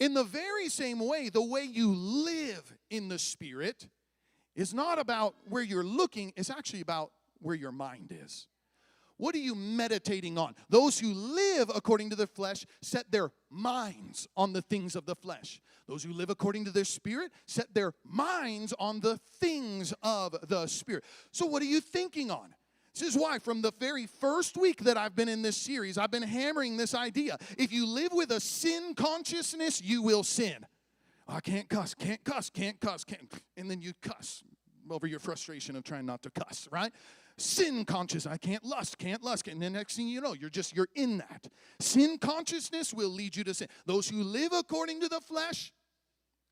[0.00, 3.88] In the very same way, the way you live in the Spirit
[4.56, 8.46] is not about where you're looking, it's actually about where your mind is.
[9.16, 10.56] What are you meditating on?
[10.68, 15.14] Those who live according to the flesh set their minds on the things of the
[15.14, 15.60] flesh.
[15.86, 20.66] Those who live according to their spirit set their minds on the things of the
[20.66, 21.04] spirit.
[21.30, 22.54] So, what are you thinking on?
[22.94, 26.12] This is why, from the very first week that I've been in this series, I've
[26.12, 27.38] been hammering this idea.
[27.58, 30.64] If you live with a sin consciousness, you will sin.
[31.26, 33.28] I can't cuss, can't cuss, can't cuss, can't.
[33.56, 34.44] And then you cuss
[34.88, 36.92] over your frustration of trying not to cuss, right?
[37.36, 39.48] Sin conscious, I can't lust, can't lust.
[39.48, 41.48] And the next thing you know, you're just, you're in that.
[41.80, 43.66] Sin consciousness will lead you to sin.
[43.86, 45.72] Those who live according to the flesh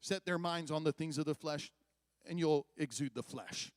[0.01, 1.71] set their minds on the things of the flesh,
[2.29, 3.71] and you'll exude the flesh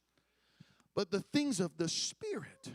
[0.95, 2.69] but the things of the Spirit.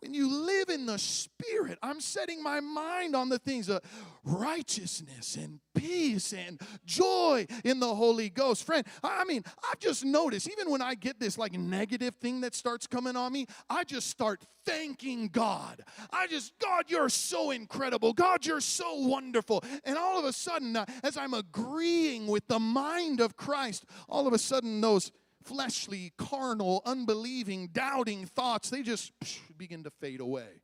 [0.00, 3.80] When you live in the Spirit, I'm setting my mind on the things of
[4.22, 8.66] righteousness and peace and joy in the Holy Ghost.
[8.66, 12.54] Friend, I mean, I've just noticed, even when I get this like negative thing that
[12.54, 15.82] starts coming on me, I just start thanking God.
[16.10, 18.12] I just, God, you're so incredible.
[18.12, 19.64] God, you're so wonderful.
[19.84, 24.26] And all of a sudden, uh, as I'm agreeing with the mind of Christ, all
[24.26, 25.12] of a sudden, those
[25.44, 29.12] fleshly, carnal, unbelieving, doubting thoughts, they just
[29.56, 30.62] begin to fade away.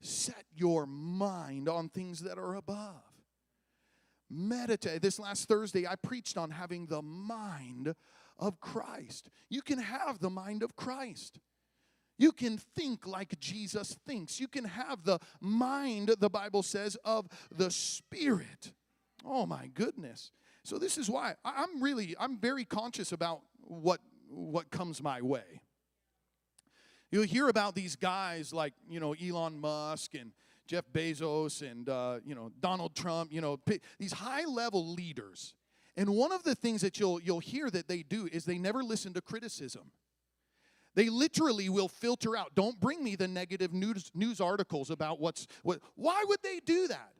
[0.00, 3.02] Set your mind on things that are above.
[4.30, 5.02] Meditate.
[5.02, 7.94] This last Thursday, I preached on having the mind
[8.38, 9.30] of Christ.
[9.48, 11.40] You can have the mind of Christ.
[12.18, 14.40] You can think like Jesus thinks.
[14.40, 18.72] You can have the mind, the Bible says, of the Spirit.
[19.24, 20.32] Oh my goodness.
[20.64, 24.00] So this is why I'm really, I'm very conscious about what
[24.30, 25.60] what comes my way.
[27.10, 30.32] You'll hear about these guys like you know Elon Musk and
[30.66, 33.32] Jeff Bezos and uh, you know Donald Trump.
[33.32, 33.58] You know
[33.98, 35.54] these high level leaders.
[35.96, 38.82] And one of the things that you'll you'll hear that they do is they never
[38.82, 39.90] listen to criticism.
[40.94, 42.54] They literally will filter out.
[42.54, 45.80] Don't bring me the negative news news articles about what's what.
[45.96, 47.12] Why would they do that?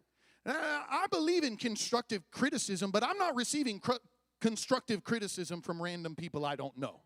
[0.47, 3.97] I believe in constructive criticism, but I'm not receiving cr-
[4.41, 7.01] constructive criticism from random people I don't know.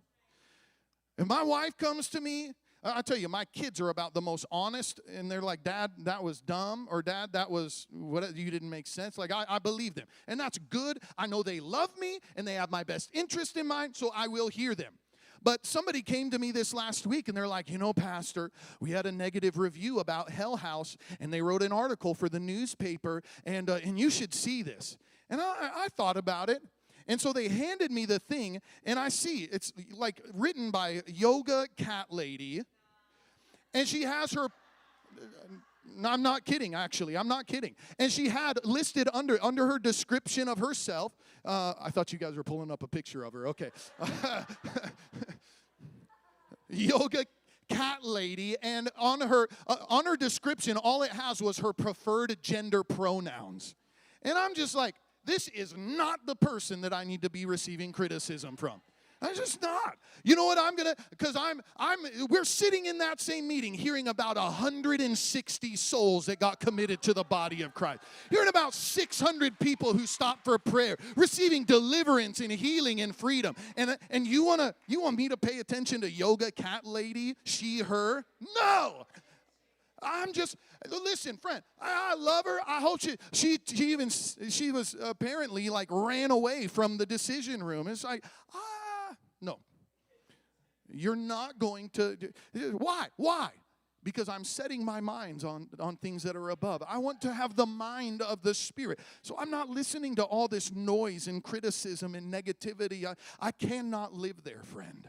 [1.19, 2.53] If my wife comes to me,
[2.85, 6.25] I tell you, my kids are about the most honest, and they're like, Dad, that
[6.25, 9.17] was dumb, or Dad, that was what you didn't make sense.
[9.17, 10.07] Like, I, I believe them.
[10.27, 10.99] And that's good.
[11.17, 14.27] I know they love me and they have my best interest in mind, so I
[14.27, 14.95] will hear them.
[15.45, 18.91] But somebody came to me this last week and they're like, you know, Pastor, we
[18.91, 23.23] had a negative review about Hell House and they wrote an article for the newspaper
[23.45, 24.97] and, uh, and you should see this.
[25.29, 26.63] And I, I thought about it
[27.09, 31.67] and so they handed me the thing, and I see it's like written by Yoga
[31.77, 32.63] Cat Lady.
[33.75, 34.49] And she has her.
[36.05, 37.17] I'm not kidding, actually.
[37.17, 37.75] I'm not kidding.
[37.99, 41.17] And she had listed under under her description of herself.
[41.45, 43.49] Uh, I thought you guys were pulling up a picture of her.
[43.49, 43.71] Okay.
[46.69, 47.25] Yoga
[47.69, 52.37] cat lady and on her uh, on her description all it has was her preferred
[52.43, 53.75] gender pronouns
[54.23, 57.93] and i'm just like this is not the person that I need to be receiving
[57.93, 58.81] criticism from.
[59.23, 59.97] I'm just not.
[60.25, 64.09] You know what I'm gonna because I'm I'm we're sitting in that same meeting hearing
[64.09, 68.01] about 160 souls that got committed to the body of Christ.
[68.31, 73.55] Hearing about 600 people who stopped for prayer, receiving deliverance and healing and freedom.
[73.77, 77.79] And and you wanna you want me to pay attention to yoga cat lady, she,
[77.79, 78.25] her?
[78.57, 79.07] No.
[80.03, 80.57] I'm just
[80.89, 81.63] listen, friend.
[81.81, 82.59] I, I, love her.
[82.67, 87.63] I hope she she she even she was apparently like ran away from the decision
[87.63, 87.89] room.
[87.89, 89.59] It's like ah no.
[90.93, 92.17] You're not going to.
[92.55, 93.09] Why?
[93.17, 93.51] Why?
[94.05, 96.83] Because I'm setting my minds on, on things that are above.
[96.89, 98.99] I want to have the mind of the Spirit.
[99.23, 103.05] So I'm not listening to all this noise and criticism and negativity.
[103.05, 105.09] I, I cannot live there, friend.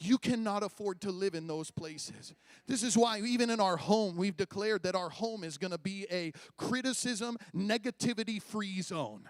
[0.00, 2.34] You cannot afford to live in those places.
[2.66, 5.78] This is why, even in our home, we've declared that our home is going to
[5.78, 9.28] be a criticism, negativity free zone.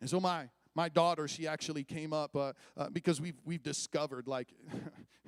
[0.00, 4.28] And so, my, my daughter, she actually came up uh, uh, because we've, we've discovered,
[4.28, 4.48] like,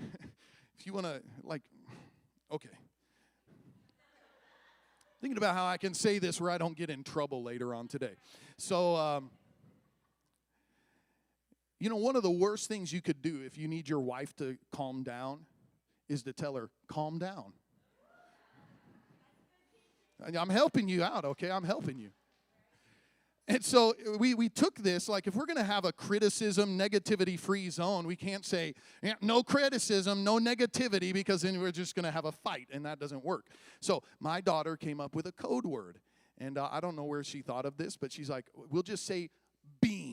[0.78, 1.62] if you want to, like,
[2.52, 2.68] okay.
[5.20, 7.88] Thinking about how I can say this where I don't get in trouble later on
[7.88, 8.14] today.
[8.56, 9.30] So, um,
[11.80, 14.34] you know, one of the worst things you could do if you need your wife
[14.36, 15.46] to calm down
[16.08, 17.52] is to tell her, calm down.
[20.36, 21.50] I'm helping you out, okay?
[21.50, 22.10] I'm helping you.
[23.46, 27.38] And so we, we took this, like, if we're going to have a criticism, negativity
[27.38, 32.04] free zone, we can't say, yeah, no criticism, no negativity, because then we're just going
[32.04, 33.46] to have a fight, and that doesn't work.
[33.80, 35.98] So my daughter came up with a code word.
[36.40, 39.06] And uh, I don't know where she thought of this, but she's like, we'll just
[39.06, 39.30] say
[39.80, 40.07] beans.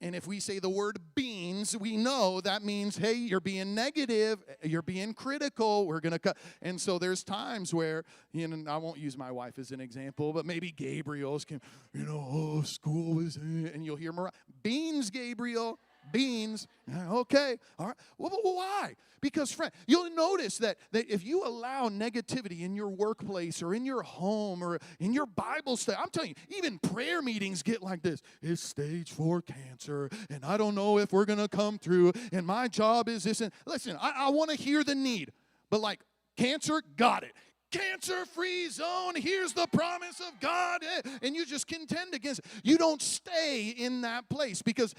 [0.00, 4.44] And if we say the word beans, we know that means, hey, you're being negative,
[4.62, 6.36] you're being critical, we're gonna cut.
[6.60, 10.34] And so there's times where, you know, I won't use my wife as an example,
[10.34, 11.62] but maybe Gabriel's can,
[11.94, 14.32] you know, oh, school was, eh, and you'll hear Mariah,
[14.62, 15.78] beans, Gabriel,
[16.12, 16.66] beans.
[17.10, 17.96] Okay, all right.
[18.18, 18.94] Well, why?
[19.20, 23.84] Because, friend, you'll notice that, that if you allow negativity in your workplace or in
[23.84, 28.02] your home or in your Bible study, I'm telling you, even prayer meetings get like
[28.02, 28.22] this.
[28.42, 32.46] It's stage four cancer, and I don't know if we're going to come through, and
[32.46, 33.40] my job is this.
[33.40, 35.32] And listen, I, I want to hear the need,
[35.70, 36.00] but like,
[36.36, 37.32] cancer, got it
[37.70, 39.14] cancer free zone.
[39.16, 40.82] Here's the promise of God.
[40.82, 42.46] Eh, and you just contend against it.
[42.62, 44.94] You don't stay in that place because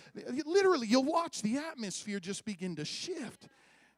[0.46, 3.48] literally you'll watch the atmosphere just begin to shift.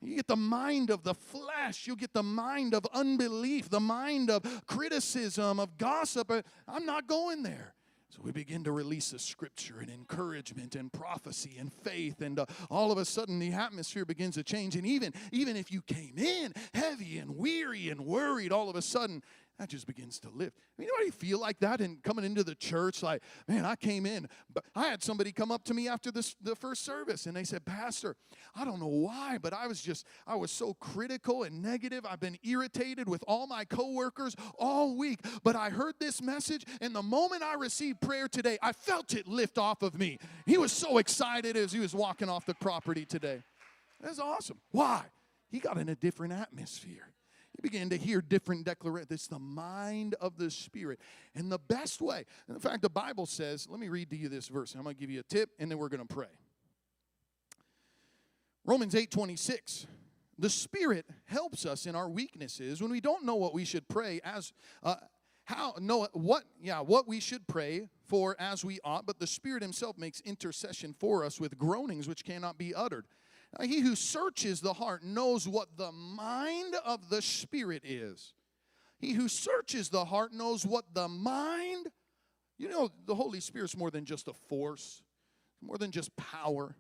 [0.01, 1.86] You get the mind of the flesh.
[1.86, 6.32] You get the mind of unbelief, the mind of criticism, of gossip.
[6.67, 7.74] I'm not going there.
[8.10, 12.47] So we begin to release a scripture and encouragement and prophecy and faith, and uh,
[12.72, 14.76] all of a sudden the atmosphere begins to change.
[14.76, 18.82] And even even if you came in heavy and weary and worried, all of a
[18.82, 19.22] sudden
[19.60, 20.57] that just begins to lift.
[20.80, 24.64] Anybody feel like that and coming into the church like, man, I came in, but
[24.74, 27.66] I had somebody come up to me after this the first service and they said,
[27.66, 28.16] Pastor,
[28.55, 32.05] I don't know why, but I was just I was so critical and negative.
[32.10, 36.95] I've been irritated with all my coworkers all week, but I heard this message and
[36.95, 40.20] the moment I received prayer today, I felt it lift off of me.
[40.45, 43.43] He was so excited as he was walking off the property today.
[43.99, 44.60] That's awesome.
[44.72, 45.03] Why?
[45.51, 47.10] He got in a different atmosphere.
[47.60, 49.12] You begin to hear different declarations.
[49.12, 51.01] It's the mind of the Spirit.
[51.36, 54.47] And the best way, in fact, the Bible says, let me read to you this
[54.47, 54.76] verse.
[54.76, 56.30] I'm going to give you a tip, and then we're going to pray.
[58.64, 59.88] Romans 8 26.
[60.38, 64.22] The Spirit helps us in our weaknesses when we don't know what we should pray
[64.24, 64.53] as.
[64.82, 64.95] Uh,
[65.43, 69.64] how know what yeah what we should pray for as we ought but the spirit
[69.64, 73.07] himself makes intercession for us with groanings which cannot be uttered
[73.58, 78.34] now, he who searches the heart knows what the mind of the Spirit is.
[79.00, 81.88] He who searches the heart knows what the mind,
[82.58, 85.02] you know, the Holy Spirit's more than just a force,
[85.62, 86.76] more than just power.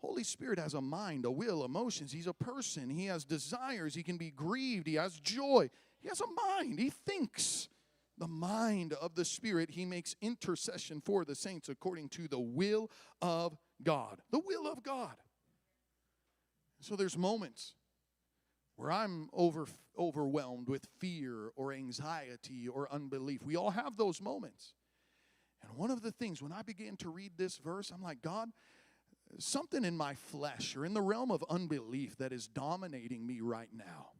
[0.00, 2.12] Holy Spirit has a mind, a will, emotions.
[2.12, 2.90] He's a person.
[2.90, 3.94] He has desires.
[3.94, 4.86] He can be grieved.
[4.86, 5.70] He has joy.
[6.00, 6.78] He has a mind.
[6.78, 7.68] He thinks.
[8.16, 12.88] The mind of the Spirit, he makes intercession for the saints according to the will
[13.20, 14.20] of God.
[14.30, 15.16] The will of God.
[16.84, 17.72] So there's moments
[18.76, 19.66] where I'm over,
[19.98, 23.42] overwhelmed with fear or anxiety or unbelief.
[23.42, 24.74] We all have those moments.
[25.62, 28.50] And one of the things, when I began to read this verse, I'm like, God,
[29.38, 33.70] something in my flesh or in the realm of unbelief that is dominating me right
[33.72, 34.10] now.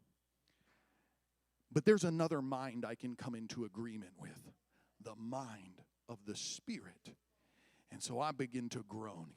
[1.70, 4.40] But there's another mind I can come into agreement with
[5.02, 7.14] the mind of the Spirit
[7.94, 9.28] and so I begin to groan.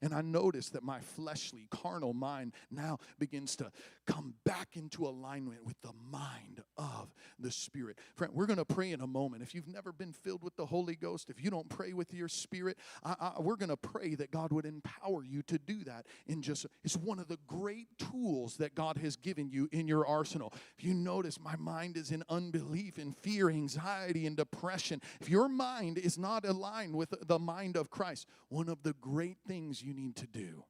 [0.00, 3.72] And I notice that my fleshly, carnal mind now begins to
[4.06, 7.98] come back into alignment with the mind of the Spirit.
[8.14, 9.42] Friend, we're going to pray in a moment.
[9.42, 12.28] If you've never been filled with the Holy Ghost, if you don't pray with your
[12.28, 16.06] spirit, I, I, we're going to pray that God would empower you to do that.
[16.28, 20.06] In just, it's one of the great tools that God has given you in your
[20.06, 20.52] arsenal.
[20.78, 25.00] If you notice, my mind is in unbelief and fear, anxiety, and depression.
[25.20, 28.92] If you're your mind is not aligned with the mind of Christ, one of the
[29.00, 30.64] great things you need to do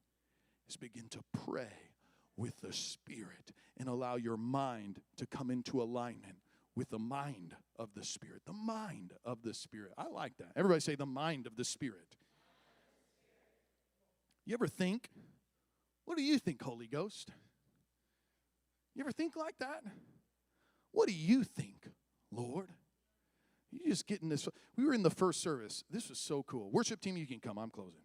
[0.69, 1.73] is begin to pray
[2.37, 6.37] with the Spirit and allow your mind to come into alignment
[6.73, 8.43] with the mind of the Spirit.
[8.45, 9.91] The mind of the Spirit.
[9.97, 10.53] I like that.
[10.55, 12.15] Everybody say the mind of the Spirit.
[14.45, 15.09] You ever think,
[16.05, 17.29] what do you think, Holy Ghost?
[18.95, 19.83] You ever think like that?
[20.93, 21.89] What do you think,
[22.31, 22.69] Lord?
[23.71, 24.47] You just getting this.
[24.75, 25.83] We were in the first service.
[25.89, 26.69] This was so cool.
[26.71, 27.57] Worship team, you can come.
[27.57, 28.01] I'm closing.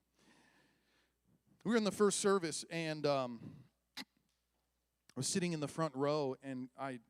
[1.65, 3.41] We were in the first service, and um,
[3.99, 4.03] I
[5.17, 7.01] was sitting in the front row, and I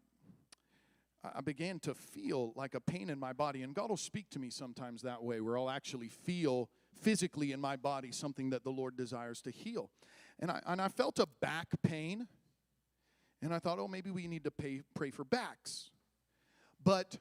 [1.35, 3.63] I began to feel like a pain in my body.
[3.63, 6.69] And God will speak to me sometimes that way, where I'll actually feel
[7.01, 9.91] physically in my body something that the Lord desires to heal.
[10.39, 12.29] And I, and I felt a back pain.
[13.43, 15.91] And I thought, oh, maybe we need to pay, pray for backs.
[16.83, 17.19] But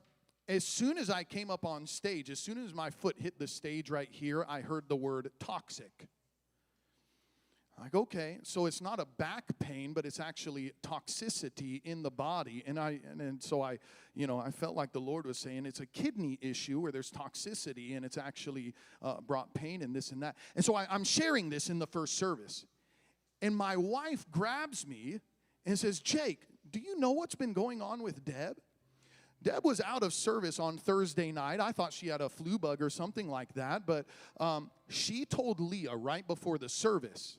[0.48, 3.48] as soon as I came up on stage, as soon as my foot hit the
[3.48, 6.08] stage right here, I heard the word toxic.
[7.80, 12.64] Like, okay, so it's not a back pain, but it's actually toxicity in the body.
[12.66, 13.80] And I and, and so I,
[14.14, 17.12] you know, I felt like the Lord was saying it's a kidney issue where there's
[17.12, 20.38] toxicity and it's actually uh, brought pain and this and that.
[20.56, 22.66] And so I, I'm sharing this in the first service.
[23.42, 25.20] And my wife grabs me
[25.66, 28.58] and says, Jake, do you know what's been going on with Deb?
[29.46, 31.60] Deb was out of service on Thursday night.
[31.60, 34.08] I thought she had a flu bug or something like that, but
[34.40, 37.38] um, she told Leah right before the service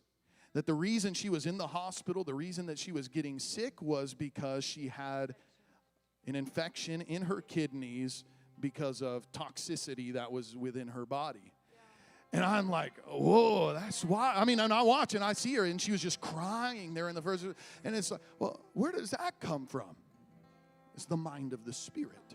[0.53, 3.83] that the reason she was in the hospital, the reason that she was getting sick
[3.83, 5.35] was because she had
[6.29, 8.23] an infection in her kidneys
[8.61, 11.53] because of toxicity that was within her body.
[12.33, 14.33] And I'm like, whoa, that's why.
[14.37, 17.09] I mean, and I watch and I see her, and she was just crying there
[17.09, 17.45] in the first.
[17.83, 19.97] And it's like, well, where does that come from?
[20.97, 22.35] It's the mind of the Spirit.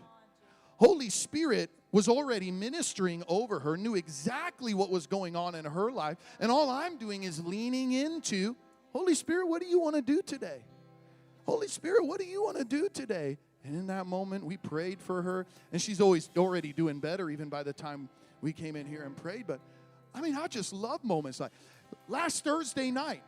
[0.76, 5.92] Holy Spirit was already ministering over her, knew exactly what was going on in her
[5.92, 6.16] life.
[6.40, 8.56] And all I'm doing is leaning into
[8.92, 10.64] Holy Spirit, what do you want to do today?
[11.46, 13.38] Holy Spirit, what do you want to do today?
[13.64, 15.46] And in that moment, we prayed for her.
[15.72, 18.08] And she's always already doing better, even by the time
[18.40, 19.46] we came in here and prayed.
[19.46, 19.60] But
[20.14, 21.52] I mean, I just love moments like
[22.08, 23.22] last Thursday night,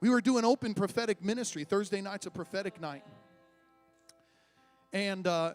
[0.00, 1.64] we were doing open prophetic ministry.
[1.64, 3.04] Thursday night's a prophetic night.
[4.96, 5.52] And uh,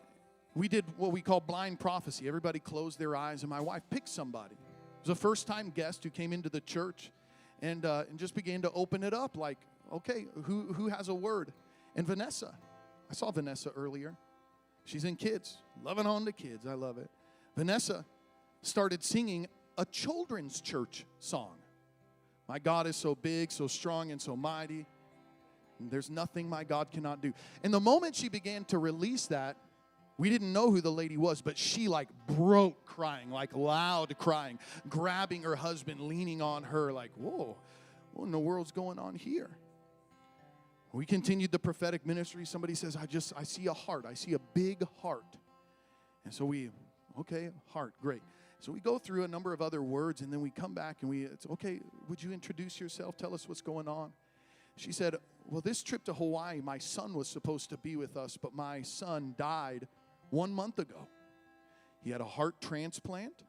[0.53, 2.27] we did what we call blind prophecy.
[2.27, 4.53] Everybody closed their eyes, and my wife picked somebody.
[4.53, 7.09] It was a first time guest who came into the church
[7.59, 9.57] and, uh, and just began to open it up like,
[9.91, 11.53] okay, who, who has a word?
[11.95, 12.53] And Vanessa.
[13.09, 14.15] I saw Vanessa earlier.
[14.85, 16.67] She's in kids, loving on the kids.
[16.67, 17.09] I love it.
[17.57, 18.05] Vanessa
[18.61, 21.55] started singing a children's church song.
[22.47, 24.85] My God is so big, so strong, and so mighty.
[25.89, 27.33] There's nothing my God cannot do.
[27.63, 29.57] And the moment she began to release that,
[30.17, 34.59] we didn't know who the lady was, but she like broke crying, like loud crying,
[34.87, 37.57] grabbing her husband, leaning on her, like, whoa,
[38.13, 39.49] what in the world's going on here?
[40.93, 42.45] We continued the prophetic ministry.
[42.45, 44.05] Somebody says, I just, I see a heart.
[44.05, 45.23] I see a big heart.
[46.25, 46.69] And so we,
[47.19, 48.21] okay, heart, great.
[48.59, 51.09] So we go through a number of other words and then we come back and
[51.09, 51.79] we, it's okay,
[52.09, 53.17] would you introduce yourself?
[53.17, 54.11] Tell us what's going on.
[54.81, 55.15] She said,
[55.45, 58.81] Well, this trip to Hawaii, my son was supposed to be with us, but my
[58.81, 59.87] son died
[60.31, 61.07] one month ago.
[62.03, 63.43] He had a heart transplant.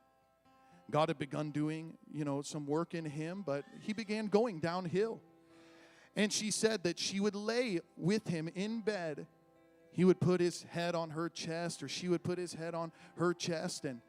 [0.91, 5.23] God had begun doing, you know, some work in him, but he began going downhill.
[6.17, 9.27] And she said that she would lay with him in bed.
[9.91, 12.93] He would put his head on her chest, or she would put his head on
[13.17, 14.03] her chest, and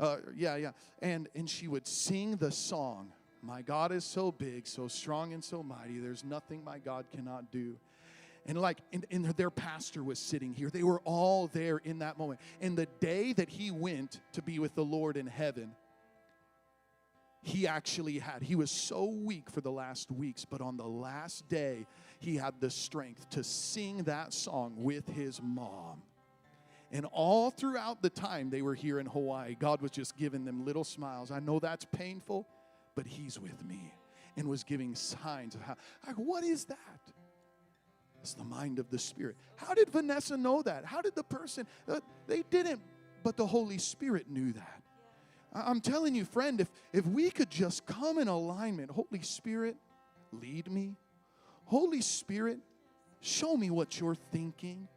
[0.00, 0.70] uh, yeah, yeah.
[1.02, 3.12] And, and she would sing the song
[3.42, 5.98] My God is so big, so strong, and so mighty.
[5.98, 7.76] There's nothing my God cannot do.
[8.46, 10.70] And like, and, and their pastor was sitting here.
[10.70, 12.40] They were all there in that moment.
[12.60, 15.72] And the day that he went to be with the Lord in heaven,
[17.42, 21.48] he actually had, he was so weak for the last weeks, but on the last
[21.48, 21.86] day,
[22.20, 26.02] he had the strength to sing that song with his mom.
[26.92, 30.64] And all throughout the time they were here in Hawaii, God was just giving them
[30.64, 31.32] little smiles.
[31.32, 32.46] I know that's painful,
[32.94, 33.94] but He's with me
[34.36, 35.76] and was giving signs of how.
[36.16, 36.78] What is that?
[38.22, 39.36] It's the mind of the Spirit.
[39.56, 40.84] How did Vanessa know that?
[40.84, 41.66] How did the person?
[41.88, 42.80] Uh, they didn't,
[43.24, 44.82] but the Holy Spirit knew that.
[45.52, 49.76] I'm telling you, friend, if, if we could just come in alignment, Holy Spirit,
[50.30, 50.96] lead me.
[51.64, 52.58] Holy Spirit,
[53.20, 54.88] show me what you're thinking.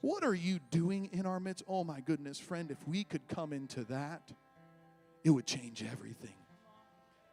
[0.00, 1.64] What are you doing in our midst?
[1.68, 4.32] Oh my goodness, friend, if we could come into that,
[5.24, 6.34] it would change everything.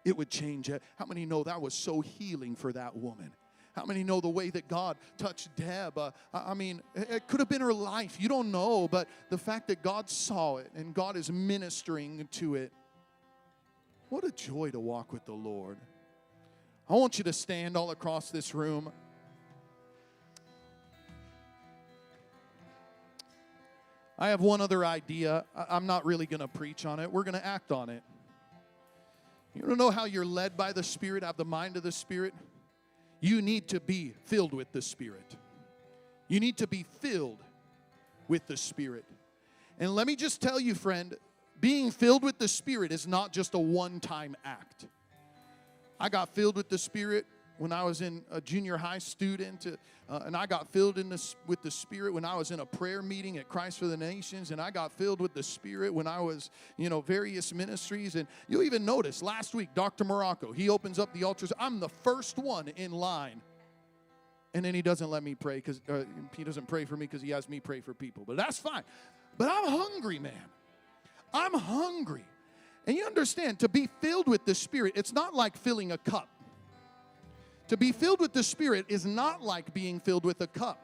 [0.06, 0.82] It would change it.
[0.98, 3.32] How many know that was so healing for that woman?
[3.74, 5.98] How many know the way that God touched Deb?
[5.98, 8.18] Uh, I mean, it could have been her life.
[8.20, 12.56] You don't know, but the fact that God saw it and God is ministering to
[12.56, 12.74] it.
[14.10, 15.78] What a joy to walk with the Lord.
[16.90, 18.92] I want you to stand all across this room.
[24.18, 25.46] I have one other idea.
[25.70, 27.10] I'm not really going to preach on it.
[27.10, 28.04] We're going to act on it.
[29.54, 32.34] You don't know how you're led by the Spirit, have the mind of the Spirit?
[33.20, 35.36] You need to be filled with the Spirit.
[36.28, 37.44] You need to be filled
[38.28, 39.06] with the Spirit.
[39.80, 41.16] And let me just tell you, friend,
[41.60, 44.86] being filled with the Spirit is not just a one time act.
[46.00, 47.26] I got filled with the Spirit
[47.58, 49.66] when I was in a junior high student,
[50.10, 52.66] uh, and I got filled in this, with the Spirit when I was in a
[52.66, 56.08] prayer meeting at Christ for the Nations, and I got filled with the Spirit when
[56.08, 58.16] I was, you know, various ministries.
[58.16, 60.06] And you'll even notice last week, Dr.
[60.06, 61.54] Morocco, he opens up the altars.
[61.60, 63.42] I'm the first one in line.
[64.56, 66.06] And then he doesn't let me pray because uh,
[66.36, 68.24] he doesn't pray for me because he has me pray for people.
[68.26, 68.82] But that's fine.
[69.38, 70.34] But I'm hungry, man.
[71.32, 72.26] I'm hungry.
[72.88, 76.28] And you understand, to be filled with the Spirit, it's not like filling a cup.
[77.70, 80.80] To be filled with the Spirit is not like being filled with a cup.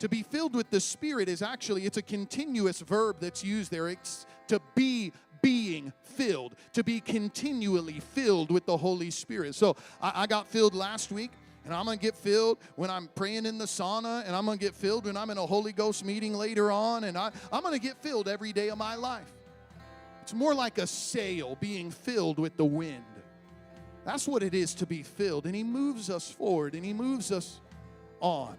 [0.00, 3.88] To be filled with the Spirit is actually, it's a continuous verb that's used there.
[3.88, 9.54] It's to be being filled, to be continually filled with the Holy Spirit.
[9.54, 11.32] So I, I got filled last week.
[11.64, 14.72] And I'm gonna get filled when I'm praying in the sauna, and I'm gonna get
[14.72, 18.00] filled when I'm in a Holy Ghost meeting later on, and I, I'm gonna get
[18.00, 19.32] filled every day of my life.
[20.22, 23.02] It's more like a sail being filled with the wind.
[24.06, 25.46] That's what it is to be filled.
[25.46, 27.60] And He moves us forward and He moves us
[28.20, 28.56] on.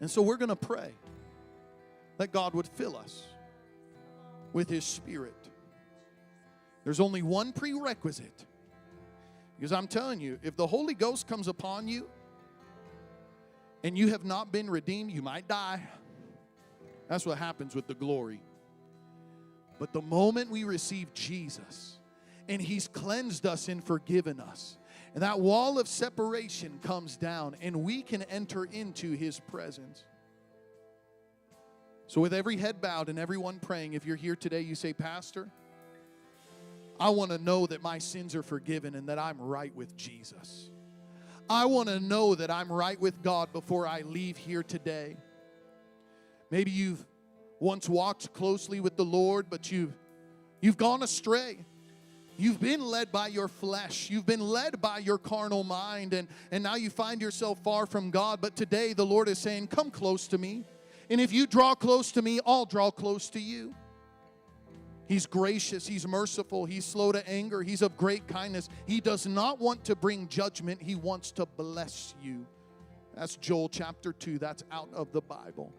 [0.00, 0.94] And so we're going to pray
[2.16, 3.24] that God would fill us
[4.54, 5.36] with His Spirit.
[6.82, 8.46] There's only one prerequisite.
[9.58, 12.08] Because I'm telling you, if the Holy Ghost comes upon you
[13.84, 15.82] and you have not been redeemed, you might die.
[17.06, 18.40] That's what happens with the glory.
[19.78, 21.98] But the moment we receive Jesus
[22.52, 24.76] and He's cleansed us and forgiven us,
[25.14, 30.04] and that wall of separation comes down and we can enter into His presence.
[32.06, 35.50] So, with every head bowed and everyone praying, if you're here today, you say, Pastor,
[37.00, 40.70] I want to know that my sins are forgiven and that I'm right with Jesus.
[41.48, 45.16] I want to know that I'm right with God before I leave here today.
[46.50, 47.04] Maybe you've
[47.60, 49.94] once walked closely with the Lord, but you've
[50.60, 51.64] you've gone astray.
[52.36, 54.10] You've been led by your flesh.
[54.10, 58.10] You've been led by your carnal mind, and, and now you find yourself far from
[58.10, 58.40] God.
[58.40, 60.64] But today the Lord is saying, Come close to me.
[61.10, 63.74] And if you draw close to me, I'll draw close to you.
[65.08, 68.70] He's gracious, He's merciful, He's slow to anger, He's of great kindness.
[68.86, 72.46] He does not want to bring judgment, He wants to bless you.
[73.14, 75.70] That's Joel chapter 2, that's out of the Bible.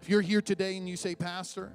[0.00, 1.72] If you're here today and you say, Pastor,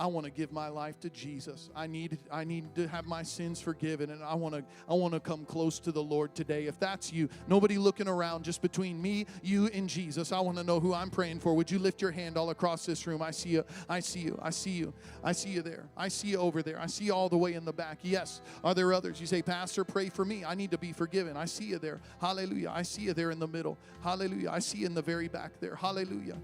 [0.00, 1.68] I want to give my life to Jesus.
[1.76, 5.12] I need I need to have my sins forgiven and I want to I want
[5.12, 6.64] to come close to the Lord today.
[6.64, 10.32] If that's you, nobody looking around just between me, you and Jesus.
[10.32, 11.52] I want to know who I'm praying for.
[11.52, 13.20] Would you lift your hand all across this room?
[13.20, 13.64] I see you.
[13.90, 14.38] I see you.
[14.40, 14.94] I see you.
[15.22, 15.84] I see you there.
[15.98, 16.80] I see you over there.
[16.80, 17.98] I see you all the way in the back.
[18.00, 18.40] Yes.
[18.64, 19.20] Are there others?
[19.20, 20.46] You say, "Pastor, pray for me.
[20.46, 22.00] I need to be forgiven." I see you there.
[22.22, 22.72] Hallelujah.
[22.74, 23.76] I see you there in the middle.
[24.02, 24.48] Hallelujah.
[24.50, 25.74] I see you in the very back there.
[25.74, 26.38] Hallelujah.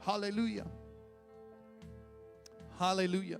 [0.00, 0.66] Hallelujah.
[2.78, 3.38] Hallelujah.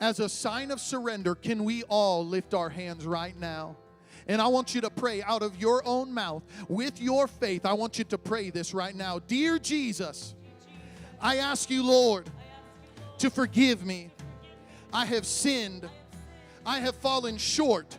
[0.00, 3.76] As a sign of surrender, can we all lift our hands right now?
[4.26, 7.66] And I want you to pray out of your own mouth with your faith.
[7.66, 9.18] I want you to pray this right now.
[9.20, 10.34] Dear Jesus,
[11.20, 12.30] I ask you, Lord,
[13.18, 14.10] to forgive me.
[14.92, 15.88] I have sinned.
[16.64, 17.96] I have fallen short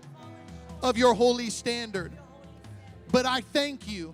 [0.81, 2.13] of your holy standard.
[3.11, 4.13] But I thank you.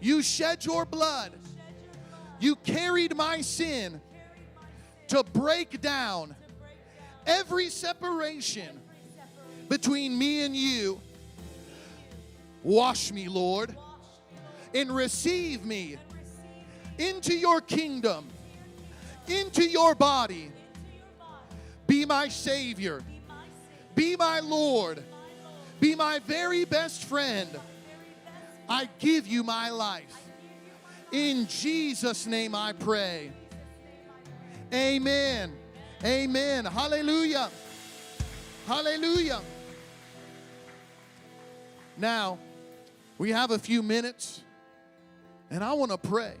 [0.00, 1.32] You shed your blood.
[2.40, 4.00] You carried my sin
[5.12, 6.34] to break down
[7.26, 8.80] every separation
[9.68, 10.98] between me and you.
[12.62, 13.76] Wash me, Lord,
[14.74, 15.98] and receive me
[16.96, 18.26] into your kingdom,
[19.28, 20.50] into your body.
[21.86, 23.02] Be my Savior,
[23.94, 25.04] be my Lord,
[25.78, 27.50] be my very best friend.
[28.66, 30.16] I give you my life.
[31.12, 33.30] In Jesus' name I pray.
[34.72, 35.52] Amen.
[36.02, 36.64] Amen.
[36.64, 37.50] Hallelujah.
[38.66, 39.40] Hallelujah.
[41.98, 42.38] Now,
[43.18, 44.42] we have a few minutes,
[45.50, 46.34] and I want to pray.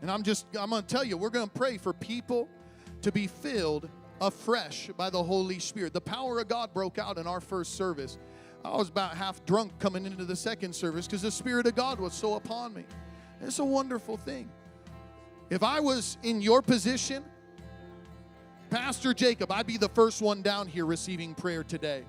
[0.00, 2.48] And I'm just, I'm going to tell you, we're going to pray for people
[3.02, 3.88] to be filled
[4.20, 5.92] afresh by the Holy Spirit.
[5.92, 8.16] The power of God broke out in our first service.
[8.64, 11.98] I was about half drunk coming into the second service because the Spirit of God
[11.98, 12.84] was so upon me.
[13.40, 14.50] It's a wonderful thing.
[15.48, 17.24] If I was in your position,
[18.70, 22.04] Pastor Jakob, I'd be the first one down here receiving prayer today.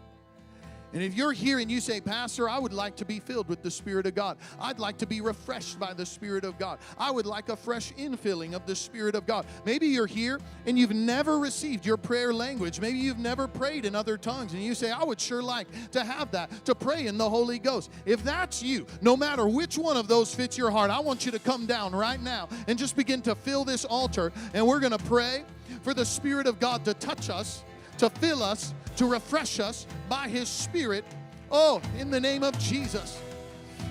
[0.94, 3.64] And if you're here and you say, Pastor, I would like to be filled with
[3.64, 7.10] the Spirit of God, I'd like to be refreshed by the Spirit of God, I
[7.10, 9.46] would like a fresh infilling of the Spirit of God.
[9.66, 12.82] Maybe you're here and you've never received your prayer language.
[12.82, 16.04] Maybe you've never prayed in other tongues, and you say, I would sure like to
[16.04, 17.90] have that, to pray in the Holy Ghost.
[18.06, 21.32] If that's you, no matter which one of those fits your heart, I want you
[21.32, 24.92] to come down right now and just begin to fill this altar, and we're going
[24.92, 25.46] to pray
[25.82, 27.64] for the Spirit of God to touch us,
[27.98, 31.06] to fill us, to refresh us by His Spirit.
[31.52, 33.20] Oh, in the name of Jesus.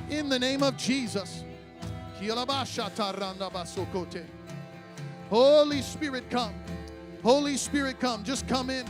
[0.08, 1.44] In the name of Jesus.
[5.30, 6.54] Holy Spirit, come.
[7.22, 8.24] Holy Spirit, come.
[8.24, 8.86] Just come in.